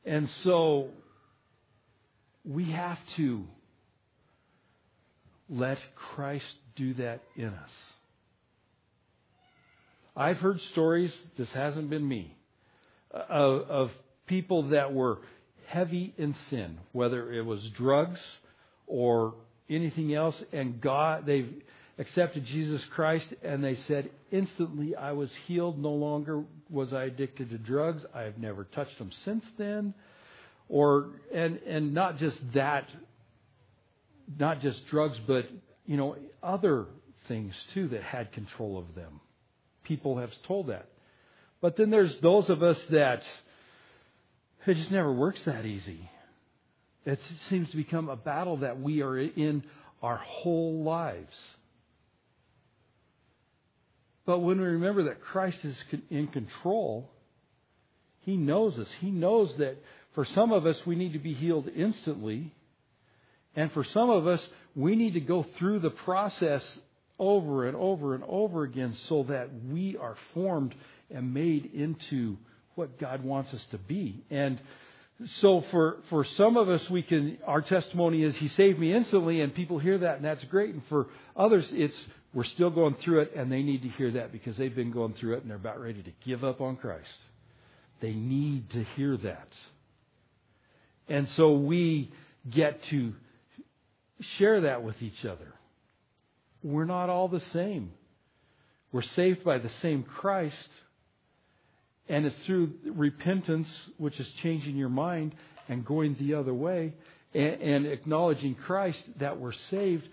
And 0.05 0.29
so 0.45 0.89
we 2.45 2.71
have 2.73 2.99
to 3.17 3.45
let 5.49 5.79
Christ 6.15 6.47
do 6.77 6.95
that 6.95 7.23
in 7.37 7.49
us. 7.49 7.71
I've 10.17 10.39
heard 10.39 10.61
stories, 10.73 11.15
this 11.39 11.53
hasn't 11.53 11.91
been 11.91 12.07
me, 12.07 12.37
of, 13.13 13.63
of 13.63 13.91
people 14.27 14.71
that 14.71 14.93
were 14.93 15.19
heavy 15.67 16.15
in 16.19 16.35
sin, 16.51 16.79
whether 16.93 17.33
it 17.33 17.45
was 17.45 17.63
drugs 17.77 18.21
or 18.87 19.35
anything 19.69 20.15
else, 20.15 20.41
and 20.53 20.81
God, 20.81 21.27
they've 21.27 21.53
accepted 22.01 22.47
Jesus 22.47 22.83
Christ 22.95 23.27
and 23.43 23.63
they 23.63 23.77
said, 23.87 24.11
instantly 24.33 24.97
I 24.97 25.13
was 25.13 25.31
healed. 25.47 25.79
No 25.79 25.93
longer 25.93 26.43
was 26.71 26.93
I 26.93 27.05
addicted 27.05 27.51
to 27.51 27.59
drugs. 27.59 28.03
I 28.15 28.23
have 28.23 28.39
never 28.39 28.65
touched 28.65 28.99
them 28.99 29.13
since 29.25 29.45
then. 29.59 29.95
Or, 30.69 31.11
and, 31.35 31.59
and 31.59 31.93
not 31.93 32.17
just 32.17 32.39
that, 32.55 32.89
not 34.39 34.61
just 34.61 34.87
drugs, 34.87 35.19
but, 35.27 35.45
you 35.85 35.97
know, 35.97 36.17
other 36.43 36.87
things 37.29 37.55
too 37.75 37.89
that 37.89 38.03
had 38.03 38.33
control 38.33 38.79
of 38.79 38.95
them. 38.95 39.21
People 39.85 40.19
have 40.19 40.31
told 40.47 40.69
that. 40.69 40.87
But 41.61 41.77
then 41.77 41.91
there's 41.91 42.17
those 42.23 42.49
of 42.49 42.63
us 42.63 42.81
that 42.91 43.23
it 44.67 44.75
just 44.75 44.91
never 44.91 45.13
works 45.13 45.41
that 45.45 45.67
easy. 45.67 46.09
It 47.05 47.19
seems 47.51 47.69
to 47.71 47.77
become 47.77 48.09
a 48.09 48.17
battle 48.17 48.59
that 48.59 48.81
we 48.81 49.03
are 49.03 49.19
in 49.19 49.65
our 50.03 50.17
whole 50.17 50.83
lives. 50.83 51.35
But 54.27 54.40
when 54.40 54.60
we 54.60 54.66
remember 54.66 55.04
that 55.04 55.23
Christ 55.23 55.58
is 55.64 55.77
in 56.10 56.29
control, 56.29 57.10
He 58.21 58.37
knows 58.37 58.79
us. 58.79 58.88
He 59.00 59.10
knows 59.10 59.54
that 59.58 59.77
for 60.14 60.25
some 60.25 60.52
of 60.52 60.66
us, 60.66 60.77
we 60.87 60.96
need 60.96 61.12
to 61.12 61.18
be 61.18 61.35
healed 61.35 61.68
instantly. 61.68 62.52
And 63.56 63.73
for 63.73 63.85
some 63.85 64.10
of 64.10 64.27
us, 64.27 64.40
we 64.75 64.96
need 64.96 65.14
to 65.14 65.21
go 65.21 65.44
through 65.58 65.81
the 65.81 65.90
process 65.90 66.64
over 67.18 67.66
and 67.66 67.77
over 67.77 68.14
and 68.14 68.25
over 68.27 68.62
again 68.64 68.96
so 69.08 69.25
that 69.25 69.50
we 69.71 69.96
are 69.96 70.16
formed 70.35 70.75
and 71.10 71.35
made 71.35 71.71
into 71.75 72.37
what 72.75 72.98
God 72.98 73.23
wants 73.23 73.52
us 73.52 73.64
to 73.73 73.79
be. 73.79 74.25
And 74.31 74.60
so 75.40 75.62
for, 75.71 75.98
for 76.08 76.25
some 76.25 76.56
of 76.56 76.68
us, 76.68 76.88
we 76.88 77.02
can, 77.02 77.38
our 77.46 77.60
testimony 77.60 78.23
is 78.23 78.35
He 78.37 78.48
saved 78.48 78.79
me 78.79 78.92
instantly, 78.94 79.42
and 79.42 79.54
people 79.54 79.79
hear 79.79 79.98
that, 79.98 80.16
and 80.16 80.25
that's 80.25 80.42
great. 80.44 80.73
And 80.73 80.83
for 80.88 81.08
others, 81.37 81.66
it's 81.73 81.96
we're 82.33 82.44
still 82.44 82.70
going 82.70 82.94
through 83.02 83.20
it, 83.20 83.33
and 83.35 83.50
they 83.50 83.62
need 83.62 83.83
to 83.83 83.88
hear 83.88 84.12
that 84.12 84.31
because 84.33 84.56
they've 84.56 84.74
been 84.74 84.92
going 84.92 85.14
through 85.14 85.35
it 85.35 85.42
and 85.42 85.50
they're 85.50 85.56
about 85.56 85.81
ready 85.81 86.02
to 86.02 86.12
give 86.24 86.44
up 86.44 86.60
on 86.60 86.76
Christ. 86.76 87.08
They 88.00 88.12
need 88.12 88.70
to 88.70 88.85
hear 88.96 89.16
that. 89.16 89.48
And 91.08 91.28
so 91.37 91.52
we 91.54 92.12
get 92.48 92.83
to 92.85 93.12
share 94.38 94.62
that 94.62 94.83
with 94.83 95.00
each 95.02 95.24
other. 95.24 95.52
we're 96.62 96.85
not 96.85 97.08
all 97.08 97.26
the 97.28 97.42
same. 97.52 97.92
We're 98.92 99.02
saved 99.02 99.44
by 99.44 99.58
the 99.58 99.70
same 99.83 100.02
Christ. 100.02 100.68
And 102.08 102.26
it's 102.26 102.37
through 102.46 102.74
repentance, 102.85 103.68
which 103.98 104.18
is 104.20 104.28
changing 104.42 104.76
your 104.76 104.88
mind 104.88 105.35
and 105.68 105.85
going 105.85 106.16
the 106.18 106.35
other 106.35 106.52
way, 106.52 106.94
and, 107.33 107.87
acknowledging 107.87 108.56
Christ 108.56 109.02
that 109.20 109.38
we're 109.38 109.54
saved. 109.70 110.08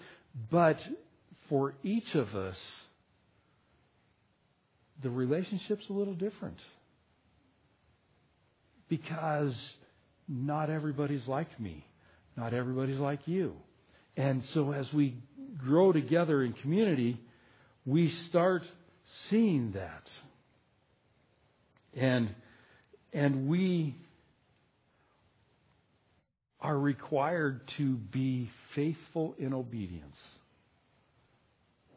But 0.51 0.79
for 1.49 1.73
each 1.83 2.15
of 2.15 2.35
us, 2.35 2.57
the 5.01 5.09
relationship's 5.09 5.85
a 5.89 5.93
little 5.93 6.13
different. 6.15 6.57
Because 8.89 9.55
not 10.27 10.69
everybody's 10.69 11.27
like 11.27 11.59
me. 11.59 11.85
Not 12.35 12.53
everybody's 12.53 12.99
like 12.99 13.19
you. 13.25 13.53
And 14.15 14.43
so 14.53 14.71
as 14.71 14.91
we 14.93 15.15
grow 15.57 15.91
together 15.91 16.43
in 16.43 16.53
community, 16.53 17.19
we 17.85 18.11
start 18.29 18.63
seeing 19.29 19.73
that. 19.73 20.07
And, 21.95 22.33
and 23.13 23.47
we 23.47 23.95
are 26.59 26.77
required 26.77 27.61
to 27.77 27.95
be 27.95 28.49
faithful 28.75 29.35
in 29.37 29.53
obedience. 29.53 30.17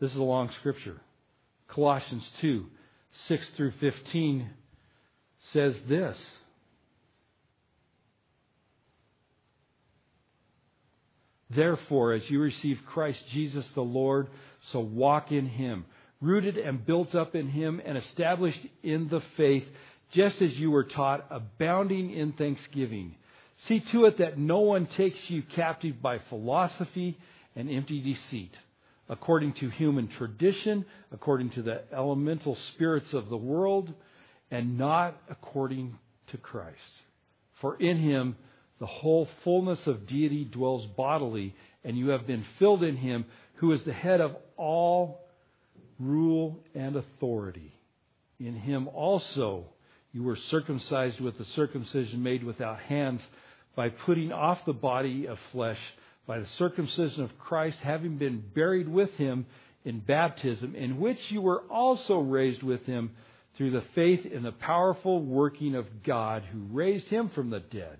This 0.01 0.11
is 0.12 0.16
a 0.16 0.22
long 0.22 0.51
scripture. 0.59 1.01
Colossians 1.68 2.26
2 2.40 2.66
6 3.28 3.51
through 3.57 3.72
15 3.80 4.48
says 5.53 5.74
this. 5.88 6.16
Therefore, 11.51 12.12
as 12.12 12.22
you 12.30 12.40
receive 12.40 12.78
Christ 12.86 13.18
Jesus 13.32 13.66
the 13.74 13.80
Lord, 13.80 14.28
so 14.72 14.78
walk 14.78 15.32
in 15.32 15.46
him, 15.46 15.84
rooted 16.20 16.57
and 16.57 16.86
built 16.86 17.14
up 17.14 17.34
in 17.34 17.48
him 17.48 17.80
and 17.84 17.98
established 17.98 18.61
in 18.84 19.09
the 19.09 19.20
faith, 19.36 19.64
just 20.12 20.40
as 20.40 20.53
you 20.53 20.70
were 20.70 20.84
taught, 20.84 21.26
abounding 21.28 22.12
in 22.12 22.32
thanksgiving. 22.32 23.16
See 23.66 23.80
to 23.92 24.05
it 24.05 24.18
that 24.18 24.38
no 24.38 24.61
one 24.61 24.86
takes 24.86 25.18
you 25.28 25.42
captive 25.42 26.01
by 26.01 26.20
philosophy 26.28 27.18
and 27.57 27.68
empty 27.68 28.01
deceit, 28.01 28.57
according 29.11 29.52
to 29.54 29.68
human 29.68 30.08
tradition, 30.08 30.86
according 31.12 31.50
to 31.50 31.62
the 31.62 31.82
elemental 31.92 32.56
spirits 32.72 33.12
of 33.12 33.28
the 33.28 33.36
world, 33.36 33.92
and 34.52 34.78
not 34.78 35.20
according 35.28 35.98
to 36.28 36.38
Christ. 36.38 36.76
For 37.61 37.76
in 37.76 37.98
him 37.98 38.36
the 38.78 38.86
whole 38.86 39.28
fullness 39.44 39.80
of 39.86 40.06
deity 40.06 40.44
dwells 40.44 40.86
bodily, 40.96 41.54
and 41.84 41.98
you 41.98 42.11
have 42.11 42.26
been 42.26 42.44
filled 42.58 42.84
in 42.84 42.96
him 42.96 43.26
who 43.56 43.72
is 43.72 43.82
the 43.82 43.92
head 43.92 44.20
of 44.20 44.36
all 44.56 45.20
rule 45.98 46.61
and 46.74 46.96
authority. 46.96 47.74
In 48.38 48.54
him 48.54 48.88
also 48.94 49.64
you 50.12 50.22
were 50.22 50.38
circumcised 50.50 51.20
with 51.20 51.36
the 51.36 51.44
circumcision 51.56 52.22
made 52.22 52.44
without 52.44 52.78
hands 52.78 53.20
by 53.74 53.88
putting 53.88 54.32
off 54.32 54.58
the 54.66 54.72
body 54.72 55.26
of 55.26 55.38
flesh 55.52 55.78
by 56.31 56.39
the 56.39 56.47
circumcision 56.47 57.24
of 57.24 57.39
Christ, 57.41 57.78
having 57.83 58.16
been 58.16 58.41
buried 58.55 58.87
with 58.87 59.11
him 59.14 59.47
in 59.85 59.99
baptism, 59.99 60.76
in 60.76 61.01
which 61.01 61.18
you 61.28 61.41
were 61.41 61.62
also 61.62 62.20
raised 62.20 62.62
with 62.62 62.87
him 62.87 63.11
through 63.57 63.72
the 63.72 63.83
faith 63.97 64.24
in 64.24 64.45
the 64.45 64.53
powerful 64.53 65.20
working 65.20 65.74
of 65.74 66.05
God 66.05 66.45
who 66.53 66.61
raised 66.70 67.09
him 67.09 67.31
from 67.31 67.51
the 67.51 67.59
dead 67.59 67.99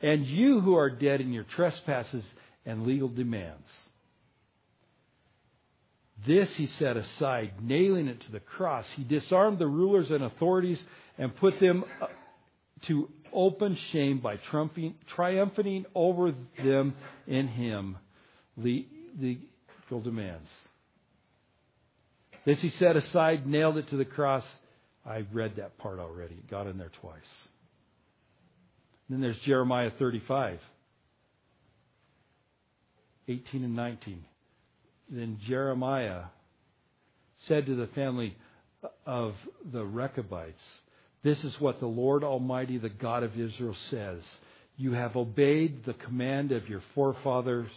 and 0.00 0.24
you 0.24 0.60
who 0.60 0.76
are 0.76 0.88
dead 0.88 1.20
in 1.20 1.32
your 1.32 1.42
trespasses 1.42 2.22
and 2.64 2.86
legal 2.86 3.08
demands. 3.08 3.66
This 6.24 6.54
he 6.54 6.68
set 6.78 6.96
aside, 6.96 7.54
nailing 7.60 8.06
it 8.06 8.20
to 8.20 8.30
the 8.30 8.38
cross. 8.38 8.86
He 8.94 9.02
disarmed 9.02 9.58
the 9.58 9.66
rulers 9.66 10.12
and 10.12 10.22
authorities 10.22 10.80
and 11.18 11.34
put 11.34 11.58
them 11.58 11.84
to 12.82 13.10
open 13.34 13.76
shame 13.92 14.20
by 14.20 14.36
triumphing 14.36 15.84
over 15.94 16.32
them 16.62 16.94
in 17.26 17.48
him. 17.48 17.98
The 18.56 18.86
legal 19.18 20.00
demands. 20.02 20.48
This 22.44 22.60
he 22.60 22.70
set 22.70 22.96
aside, 22.96 23.46
nailed 23.46 23.78
it 23.78 23.88
to 23.88 23.96
the 23.96 24.04
cross. 24.04 24.44
I 25.04 25.24
read 25.32 25.56
that 25.56 25.76
part 25.78 25.98
already. 25.98 26.34
It 26.34 26.48
Got 26.50 26.66
in 26.66 26.78
there 26.78 26.92
twice. 27.00 27.20
Then 29.08 29.20
there's 29.20 29.38
Jeremiah 29.40 29.90
35, 29.98 30.60
18 33.28 33.64
and 33.64 33.76
19. 33.76 34.24
Then 35.10 35.38
Jeremiah 35.46 36.22
said 37.46 37.66
to 37.66 37.74
the 37.74 37.88
family 37.88 38.36
of 39.06 39.34
the 39.70 39.84
Rechabites, 39.84 40.62
This 41.24 41.42
is 41.42 41.58
what 41.58 41.80
the 41.80 41.86
Lord 41.86 42.22
Almighty, 42.22 42.76
the 42.76 42.90
God 42.90 43.22
of 43.22 43.38
Israel, 43.38 43.74
says. 43.90 44.20
You 44.76 44.92
have 44.92 45.16
obeyed 45.16 45.84
the 45.84 45.94
command 45.94 46.52
of 46.52 46.68
your 46.68 46.82
forefathers, 46.94 47.70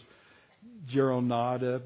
Jehonadab, 0.93 1.81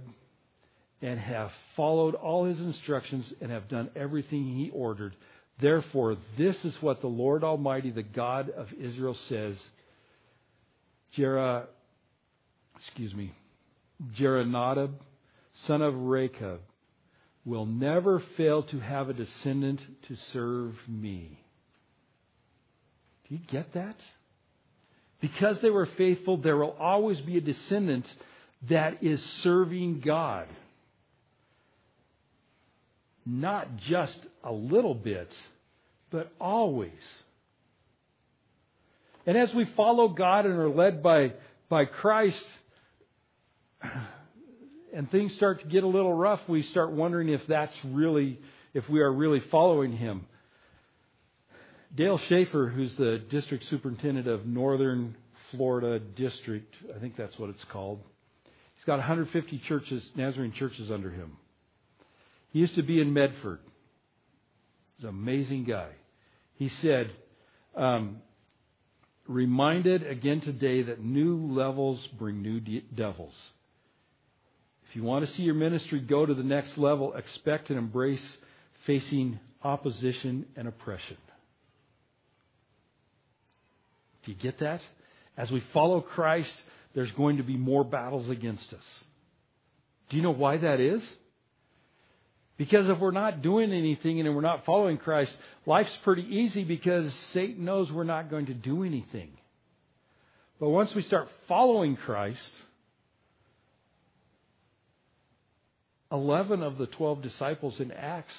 and 1.04 1.20
have 1.20 1.52
followed 1.76 2.16
all 2.16 2.46
his 2.46 2.60
instructions 2.60 3.32
and 3.42 3.52
have 3.52 3.70
done 3.70 3.92
everything 3.96 4.44
he 4.44 4.72
ordered. 4.74 5.16
Therefore, 5.62 6.18
this 6.38 6.56
is 6.64 6.74
what 6.82 7.02
the 7.02 7.08
Lord 7.08 7.44
Almighty, 7.44 7.92
the 7.92 8.02
God 8.02 8.50
of 8.50 8.68
Israel, 8.74 9.16
says. 9.30 9.56
Jera, 11.16 11.66
excuse 12.80 13.14
me, 13.14 13.34
Jehonadab, 14.18 14.94
son 15.68 15.84
of 15.84 15.94
Rechab, 15.94 16.62
will 17.46 17.66
never 17.66 18.24
fail 18.38 18.64
to 18.64 18.80
have 18.80 19.10
a 19.10 19.14
descendant 19.14 19.82
to 20.08 20.16
serve 20.34 20.74
me. 20.88 21.41
Do 23.32 23.38
you 23.38 23.44
get 23.48 23.72
that? 23.76 23.96
Because 25.22 25.58
they 25.62 25.70
were 25.70 25.86
faithful, 25.98 26.36
there 26.36 26.58
will 26.58 26.76
always 26.78 27.18
be 27.22 27.38
a 27.38 27.42
descendant 27.42 28.06
that 28.68 29.02
is 29.02 29.24
serving 29.42 30.02
God. 30.02 30.50
Not 33.26 33.78
just 33.78 34.20
a 34.44 34.52
little 34.52 34.94
bit, 34.94 35.32
but 36.10 36.30
always. 36.42 36.92
And 39.26 39.38
as 39.38 39.54
we 39.54 39.64
follow 39.78 40.10
God 40.10 40.46
and 40.46 40.56
are 40.56 40.68
led 40.68 41.02
by, 41.02 41.32
by 41.70 41.86
Christ, 41.86 42.44
and 44.94 45.10
things 45.10 45.34
start 45.36 45.62
to 45.62 45.68
get 45.68 45.86
a 45.86 45.88
little 45.88 46.14
rough, 46.14 46.42
we 46.50 46.64
start 46.64 46.92
wondering 46.92 47.30
if 47.30 47.48
that's 47.48 47.76
really, 47.86 48.40
if 48.74 48.90
we 48.90 49.00
are 49.00 49.14
really 49.14 49.40
following 49.40 49.96
Him. 49.96 50.26
Dale 51.94 52.20
Schaefer, 52.30 52.70
who's 52.70 52.96
the 52.96 53.22
district 53.30 53.66
superintendent 53.70 54.28
of 54.28 54.46
Northern 54.46 55.16
Florida 55.52 56.00
District, 56.00 56.74
I 56.96 57.00
think 57.00 57.18
that's 57.18 57.38
what 57.38 57.50
it's 57.50 57.64
called, 57.66 58.00
he's 58.76 58.86
got 58.86 58.98
150 58.98 59.60
churches, 59.68 60.04
Nazarene 60.16 60.54
churches 60.54 60.90
under 60.90 61.12
him. 61.12 61.38
He 62.52 62.60
used 62.60 62.76
to 62.76 62.84
be 62.84 63.02
in 63.02 63.14
Medford. 63.14 63.60
He's 64.98 65.04
an 65.04 65.10
amazing 65.10 65.66
guy. 65.66 65.90
He 66.56 66.70
said, 66.70 67.12
um, 67.76 68.22
reminded 69.28 70.06
again 70.06 70.40
today 70.40 70.84
that 70.84 71.04
new 71.04 71.48
levels 71.48 72.06
bring 72.18 72.42
new 72.42 72.62
de- 72.62 72.86
devils. 72.96 73.34
If 74.90 74.96
you 74.96 75.04
want 75.04 75.26
to 75.26 75.34
see 75.34 75.44
your 75.44 75.56
ministry 75.56 76.00
go 76.00 76.26
to 76.26 76.34
the 76.34 76.44
next 76.44 76.78
level, 76.78 77.14
expect 77.16 77.70
and 77.70 77.78
embrace 77.78 78.26
facing 78.86 79.40
opposition 79.64 80.46
and 80.56 80.68
oppression. 80.68 81.18
Do 84.26 84.32
you 84.32 84.38
get 84.38 84.60
that? 84.60 84.82
As 85.38 85.52
we 85.52 85.64
follow 85.74 86.02
Christ, 86.02 86.54
there's 86.94 87.12
going 87.12 87.38
to 87.38 87.44
be 87.44 87.58
more 87.58 87.84
battles 87.84 88.30
against 88.30 88.72
us. 88.74 88.84
Do 90.10 90.18
you 90.18 90.24
know 90.24 90.32
why 90.32 90.58
that 90.58 90.80
is? 90.80 91.02
Because 92.58 92.88
if 92.90 93.00
we're 93.00 93.12
not 93.12 93.42
doing 93.42 93.72
anything 93.72 94.20
and 94.20 94.36
we're 94.36 94.42
not 94.42 94.66
following 94.66 94.98
Christ, 94.98 95.32
life's 95.66 95.98
pretty 96.04 96.24
easy 96.24 96.64
because 96.64 97.12
Satan 97.34 97.66
knows 97.66 97.92
we're 97.92 98.04
not 98.04 98.30
going 98.30 98.48
to 98.48 98.54
do 98.54 98.84
anything. 98.84 99.32
But 100.60 100.70
once 100.70 100.94
we 100.94 101.02
start 101.02 101.28
following 101.48 101.96
Christ, 101.96 102.40
11 106.12 106.62
of 106.62 106.78
the 106.78 106.86
12 106.88 107.22
disciples 107.24 107.80
in 107.80 107.92
Acts 107.92 108.34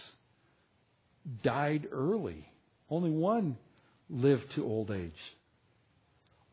died 1.43 1.89
early. 1.91 2.47
Only 2.91 3.11
one 3.11 3.57
lived 4.09 4.55
to 4.55 4.65
old 4.65 4.91
age. 4.91 5.11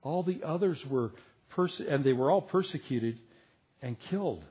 All 0.02 0.24
the 0.24 0.42
others 0.44 0.78
were, 0.90 1.12
perse- 1.50 1.82
and 1.88 2.04
they 2.04 2.14
were 2.14 2.32
all 2.32 2.42
persecuted 2.42 3.20
and 3.82 3.98
killed. 4.10 4.44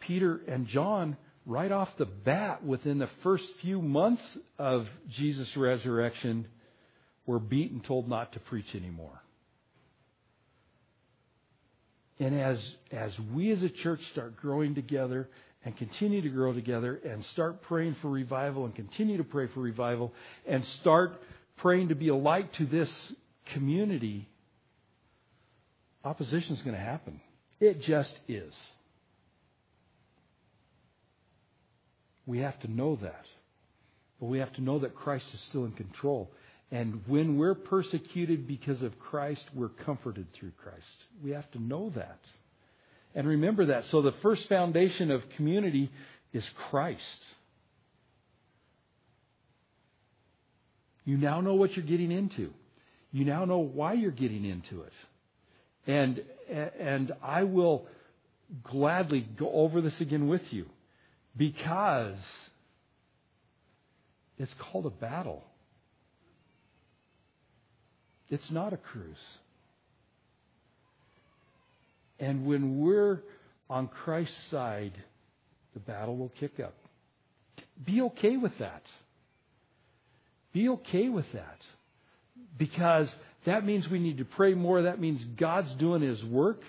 Peter 0.00 0.40
and 0.46 0.66
John 0.66 1.16
right 1.46 1.72
off 1.72 1.88
the 1.96 2.04
bat, 2.04 2.62
within 2.64 2.98
the 2.98 3.08
first 3.22 3.44
few 3.62 3.80
months 3.80 4.22
of 4.58 4.86
Jesus' 5.08 5.56
resurrection, 5.56 6.46
were 7.26 7.38
beaten, 7.38 7.80
told 7.80 8.08
not 8.08 8.32
to 8.34 8.40
preach 8.40 8.74
anymore. 8.74 9.22
And 12.20 12.38
as, 12.38 12.58
as 12.90 13.12
we 13.32 13.50
as 13.52 13.62
a 13.62 13.68
church 13.68 14.00
start 14.12 14.36
growing 14.36 14.74
together 14.74 15.28
and 15.64 15.76
continue 15.76 16.20
to 16.20 16.28
grow 16.28 16.52
together 16.52 17.00
and 17.04 17.24
start 17.26 17.62
praying 17.62 17.96
for 18.02 18.08
revival 18.10 18.64
and 18.64 18.74
continue 18.74 19.16
to 19.16 19.24
pray 19.24 19.46
for 19.48 19.60
revival 19.60 20.12
and 20.46 20.64
start 20.80 21.20
praying 21.58 21.88
to 21.88 21.94
be 21.94 22.08
a 22.08 22.14
light 22.14 22.52
to 22.54 22.66
this 22.66 22.90
community, 23.52 24.28
opposition 26.04 26.56
is 26.56 26.62
going 26.62 26.76
to 26.76 26.82
happen. 26.82 27.20
It 27.60 27.82
just 27.82 28.12
is. 28.28 28.52
We 32.26 32.38
have 32.40 32.58
to 32.60 32.70
know 32.70 32.96
that. 33.02 33.24
But 34.20 34.26
we 34.26 34.38
have 34.38 34.52
to 34.54 34.60
know 34.60 34.80
that 34.80 34.94
Christ 34.94 35.26
is 35.32 35.40
still 35.48 35.64
in 35.64 35.72
control. 35.72 36.30
And 36.70 37.02
when 37.06 37.38
we're 37.38 37.54
persecuted 37.54 38.46
because 38.46 38.82
of 38.82 38.98
Christ, 38.98 39.42
we're 39.54 39.68
comforted 39.68 40.26
through 40.34 40.52
Christ. 40.62 40.84
We 41.24 41.30
have 41.30 41.50
to 41.52 41.62
know 41.62 41.90
that. 41.94 42.18
And 43.14 43.26
remember 43.26 43.66
that. 43.66 43.84
So 43.90 44.02
the 44.02 44.14
first 44.22 44.48
foundation 44.48 45.10
of 45.10 45.22
community 45.36 45.90
is 46.32 46.44
Christ. 46.68 47.00
You 51.04 51.16
now 51.16 51.40
know 51.40 51.54
what 51.54 51.74
you're 51.74 51.86
getting 51.86 52.12
into. 52.12 52.52
You 53.12 53.24
now 53.24 53.46
know 53.46 53.58
why 53.60 53.94
you're 53.94 54.10
getting 54.10 54.44
into 54.44 54.82
it. 54.82 54.92
And, 55.88 56.22
and 56.78 57.12
I 57.22 57.44
will 57.44 57.86
gladly 58.62 59.26
go 59.38 59.50
over 59.50 59.80
this 59.80 59.98
again 60.00 60.28
with 60.28 60.42
you 60.50 60.66
because 61.36 62.18
it's 64.36 64.52
called 64.60 64.84
a 64.86 64.90
battle. 64.90 65.44
It's 68.28 68.50
not 68.50 68.74
a 68.74 68.76
cruise. 68.76 69.16
And 72.20 72.44
when 72.44 72.80
we're 72.80 73.22
on 73.70 73.88
Christ's 73.88 74.34
side, 74.50 74.92
the 75.72 75.80
battle 75.80 76.16
will 76.16 76.32
kick 76.38 76.60
up. 76.60 76.74
Be 77.84 78.02
okay 78.02 78.36
with 78.36 78.52
that. 78.58 78.82
Be 80.52 80.68
okay 80.68 81.08
with 81.08 81.26
that. 81.32 81.58
Because 82.58 83.08
that 83.44 83.64
means 83.64 83.88
we 83.88 83.98
need 83.98 84.18
to 84.18 84.24
pray 84.24 84.54
more. 84.54 84.82
That 84.82 85.00
means 85.00 85.22
God's 85.38 85.72
doing 85.74 86.02
His 86.02 86.22
work. 86.24 86.60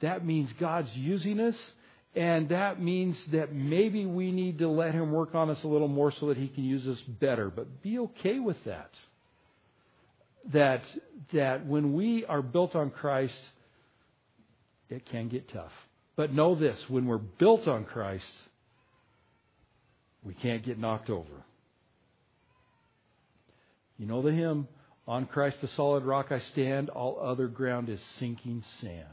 That 0.00 0.24
means 0.24 0.50
God's 0.58 0.90
using 0.94 1.40
us. 1.40 1.56
And 2.14 2.48
that 2.48 2.80
means 2.80 3.16
that 3.32 3.52
maybe 3.54 4.06
we 4.06 4.32
need 4.32 4.58
to 4.58 4.68
let 4.68 4.94
Him 4.94 5.12
work 5.12 5.34
on 5.34 5.50
us 5.50 5.58
a 5.62 5.68
little 5.68 5.88
more 5.88 6.12
so 6.18 6.28
that 6.28 6.36
He 6.36 6.48
can 6.48 6.64
use 6.64 6.86
us 6.86 6.98
better. 7.20 7.50
But 7.50 7.82
be 7.82 7.98
okay 7.98 8.38
with 8.38 8.56
that. 8.64 8.90
That, 10.52 10.82
that 11.34 11.66
when 11.66 11.92
we 11.92 12.24
are 12.24 12.40
built 12.40 12.74
on 12.74 12.90
Christ, 12.90 13.34
it 14.88 15.04
can 15.10 15.28
get 15.28 15.52
tough. 15.52 15.72
But 16.16 16.32
know 16.32 16.54
this 16.54 16.78
when 16.88 17.06
we're 17.06 17.18
built 17.18 17.68
on 17.68 17.84
Christ, 17.84 18.24
we 20.24 20.34
can't 20.34 20.64
get 20.64 20.78
knocked 20.78 21.10
over. 21.10 21.44
You 23.98 24.06
know 24.06 24.22
the 24.22 24.32
hymn, 24.32 24.68
On 25.08 25.24
Christ 25.24 25.56
the 25.62 25.68
solid 25.68 26.04
rock 26.04 26.26
I 26.30 26.40
stand, 26.52 26.90
all 26.90 27.18
other 27.18 27.48
ground 27.48 27.88
is 27.88 27.98
sinking 28.20 28.62
sand. 28.82 29.06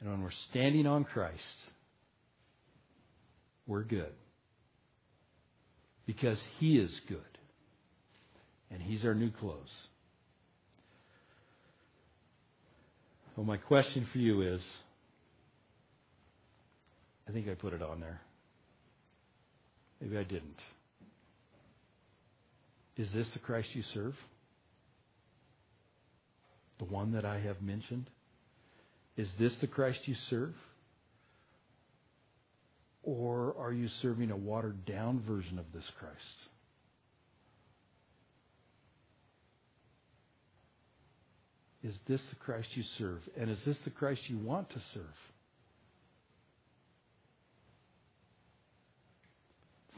And 0.00 0.10
when 0.10 0.22
we're 0.22 0.30
standing 0.50 0.86
on 0.86 1.04
Christ, 1.04 1.40
we're 3.66 3.84
good. 3.84 4.12
Because 6.04 6.36
He 6.58 6.76
is 6.76 6.90
good. 7.08 7.18
And 8.70 8.82
He's 8.82 9.02
our 9.06 9.14
new 9.14 9.30
clothes. 9.30 9.72
So, 13.34 13.44
my 13.44 13.56
question 13.56 14.06
for 14.12 14.18
you 14.18 14.42
is 14.42 14.60
I 17.26 17.32
think 17.32 17.48
I 17.48 17.54
put 17.54 17.72
it 17.72 17.80
on 17.80 17.98
there. 17.98 18.20
Maybe 20.02 20.18
I 20.18 20.22
didn't. 20.22 20.60
Is 22.98 23.08
this 23.14 23.26
the 23.32 23.38
Christ 23.38 23.68
you 23.72 23.82
serve? 23.94 24.14
The 26.84 26.92
one 26.92 27.12
that 27.12 27.24
I 27.24 27.38
have 27.40 27.62
mentioned? 27.62 28.10
Is 29.16 29.28
this 29.38 29.54
the 29.60 29.66
Christ 29.66 30.00
you 30.04 30.14
serve? 30.28 30.54
Or 33.02 33.54
are 33.58 33.72
you 33.72 33.88
serving 34.02 34.30
a 34.30 34.36
watered 34.36 34.84
down 34.84 35.22
version 35.26 35.58
of 35.58 35.64
this 35.72 35.84
Christ? 35.98 36.16
Is 41.82 41.94
this 42.06 42.20
the 42.30 42.36
Christ 42.36 42.68
you 42.74 42.82
serve? 42.98 43.20
And 43.38 43.50
is 43.50 43.58
this 43.64 43.76
the 43.84 43.90
Christ 43.90 44.22
you 44.26 44.38
want 44.38 44.68
to 44.70 44.80
serve? 44.92 45.04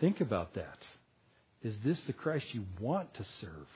Think 0.00 0.20
about 0.20 0.54
that. 0.54 0.78
Is 1.62 1.74
this 1.84 1.98
the 2.06 2.12
Christ 2.12 2.46
you 2.52 2.64
want 2.80 3.12
to 3.14 3.24
serve? 3.40 3.66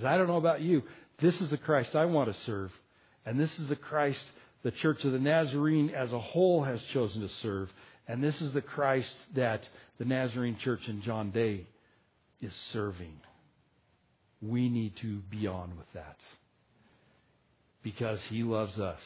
Because 0.00 0.14
I 0.14 0.16
don't 0.16 0.28
know 0.28 0.38
about 0.38 0.62
you. 0.62 0.82
This 1.20 1.38
is 1.42 1.50
the 1.50 1.58
Christ 1.58 1.94
I 1.94 2.06
want 2.06 2.32
to 2.32 2.40
serve. 2.44 2.72
And 3.26 3.38
this 3.38 3.50
is 3.58 3.68
the 3.68 3.76
Christ 3.76 4.24
the 4.62 4.70
Church 4.70 5.04
of 5.04 5.12
the 5.12 5.18
Nazarene 5.18 5.90
as 5.90 6.10
a 6.10 6.18
whole 6.18 6.64
has 6.64 6.80
chosen 6.94 7.20
to 7.20 7.28
serve. 7.42 7.70
And 8.08 8.24
this 8.24 8.40
is 8.40 8.54
the 8.54 8.62
Christ 8.62 9.12
that 9.34 9.62
the 9.98 10.06
Nazarene 10.06 10.56
Church 10.56 10.80
in 10.88 11.02
John 11.02 11.32
Day 11.32 11.66
is 12.40 12.54
serving. 12.72 13.12
We 14.40 14.70
need 14.70 14.96
to 15.02 15.18
be 15.30 15.46
on 15.46 15.76
with 15.76 15.92
that. 15.92 16.16
Because 17.82 18.20
he 18.30 18.42
loves 18.42 18.78
us 18.78 19.00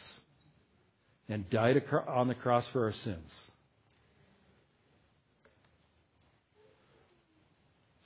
and 1.29 1.51
died 1.51 1.83
on 2.07 2.29
the 2.29 2.37
cross 2.37 2.67
for 2.73 2.85
our 2.85 2.95
sins. 3.03 3.33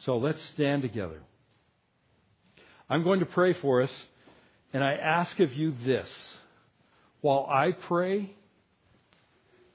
So 0.00 0.16
let's 0.16 0.42
stand 0.54 0.80
together. 0.80 1.20
I'm 2.90 3.04
going 3.04 3.20
to 3.20 3.26
pray 3.26 3.52
for 3.52 3.82
us, 3.82 3.92
and 4.72 4.82
I 4.82 4.94
ask 4.94 5.38
of 5.40 5.52
you 5.52 5.74
this. 5.84 6.08
While 7.20 7.46
I 7.50 7.72
pray, 7.72 8.32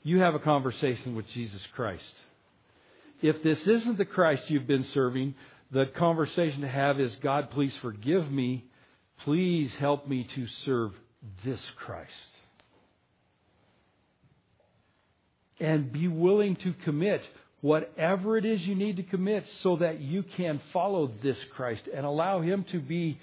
you 0.02 0.20
have 0.20 0.34
a 0.34 0.40
conversation 0.40 1.16
with 1.16 1.28
Jesus 1.30 1.62
Christ. 1.74 2.14
If 3.22 3.44
this 3.44 3.66
isn't 3.68 3.98
the 3.98 4.06
Christ 4.06 4.50
you've 4.50 4.68
been 4.68 4.86
serving, 4.94 5.36
the 5.72 5.86
conversation 5.86 6.62
to 6.62 6.68
have 6.68 7.00
is 7.00 7.16
God, 7.22 7.52
please 7.52 7.74
forgive 7.82 8.32
me. 8.32 8.66
Please 9.20 9.72
help 9.80 10.08
me 10.08 10.28
to 10.36 10.48
serve 10.66 10.92
this 11.46 11.62
Christ. 11.78 12.10
And 15.60 15.92
be 15.92 16.08
willing 16.08 16.56
to 16.58 16.74
commit 16.84 17.24
whatever 17.64 18.38
it 18.38 18.44
is 18.44 18.60
you 18.64 18.76
need 18.76 18.98
to 18.98 19.04
commit 19.04 19.46
so 19.62 19.78
that 19.78 20.02
you 20.02 20.22
can 20.36 20.60
follow 20.74 21.10
this 21.24 21.38
Christ 21.56 21.84
and 21.96 22.06
allow 22.06 22.42
Him 22.42 22.66
to 22.74 22.80
be 22.80 23.18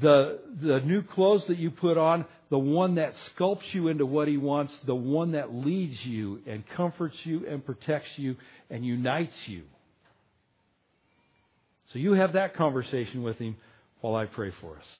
the, 0.00 0.40
the 0.60 0.80
new 0.80 1.02
clothes 1.02 1.44
that 1.46 1.56
you 1.56 1.70
put 1.70 1.96
on, 1.96 2.24
the 2.50 2.58
one 2.58 2.96
that 2.96 3.14
sculpts 3.38 3.72
you 3.72 3.86
into 3.86 4.04
what 4.04 4.26
He 4.26 4.36
wants, 4.36 4.72
the 4.86 4.94
one 4.94 5.32
that 5.32 5.54
leads 5.54 6.04
you 6.04 6.40
and 6.48 6.64
comforts 6.76 7.16
you 7.22 7.46
and 7.46 7.64
protects 7.64 8.10
you 8.16 8.34
and 8.70 8.84
unites 8.84 9.36
you. 9.46 9.62
So 11.92 12.00
you 12.00 12.14
have 12.14 12.32
that 12.32 12.56
conversation 12.56 13.22
with 13.22 13.38
Him 13.38 13.56
while 14.00 14.16
I 14.16 14.26
pray 14.26 14.50
for 14.60 14.78
us. 14.78 14.84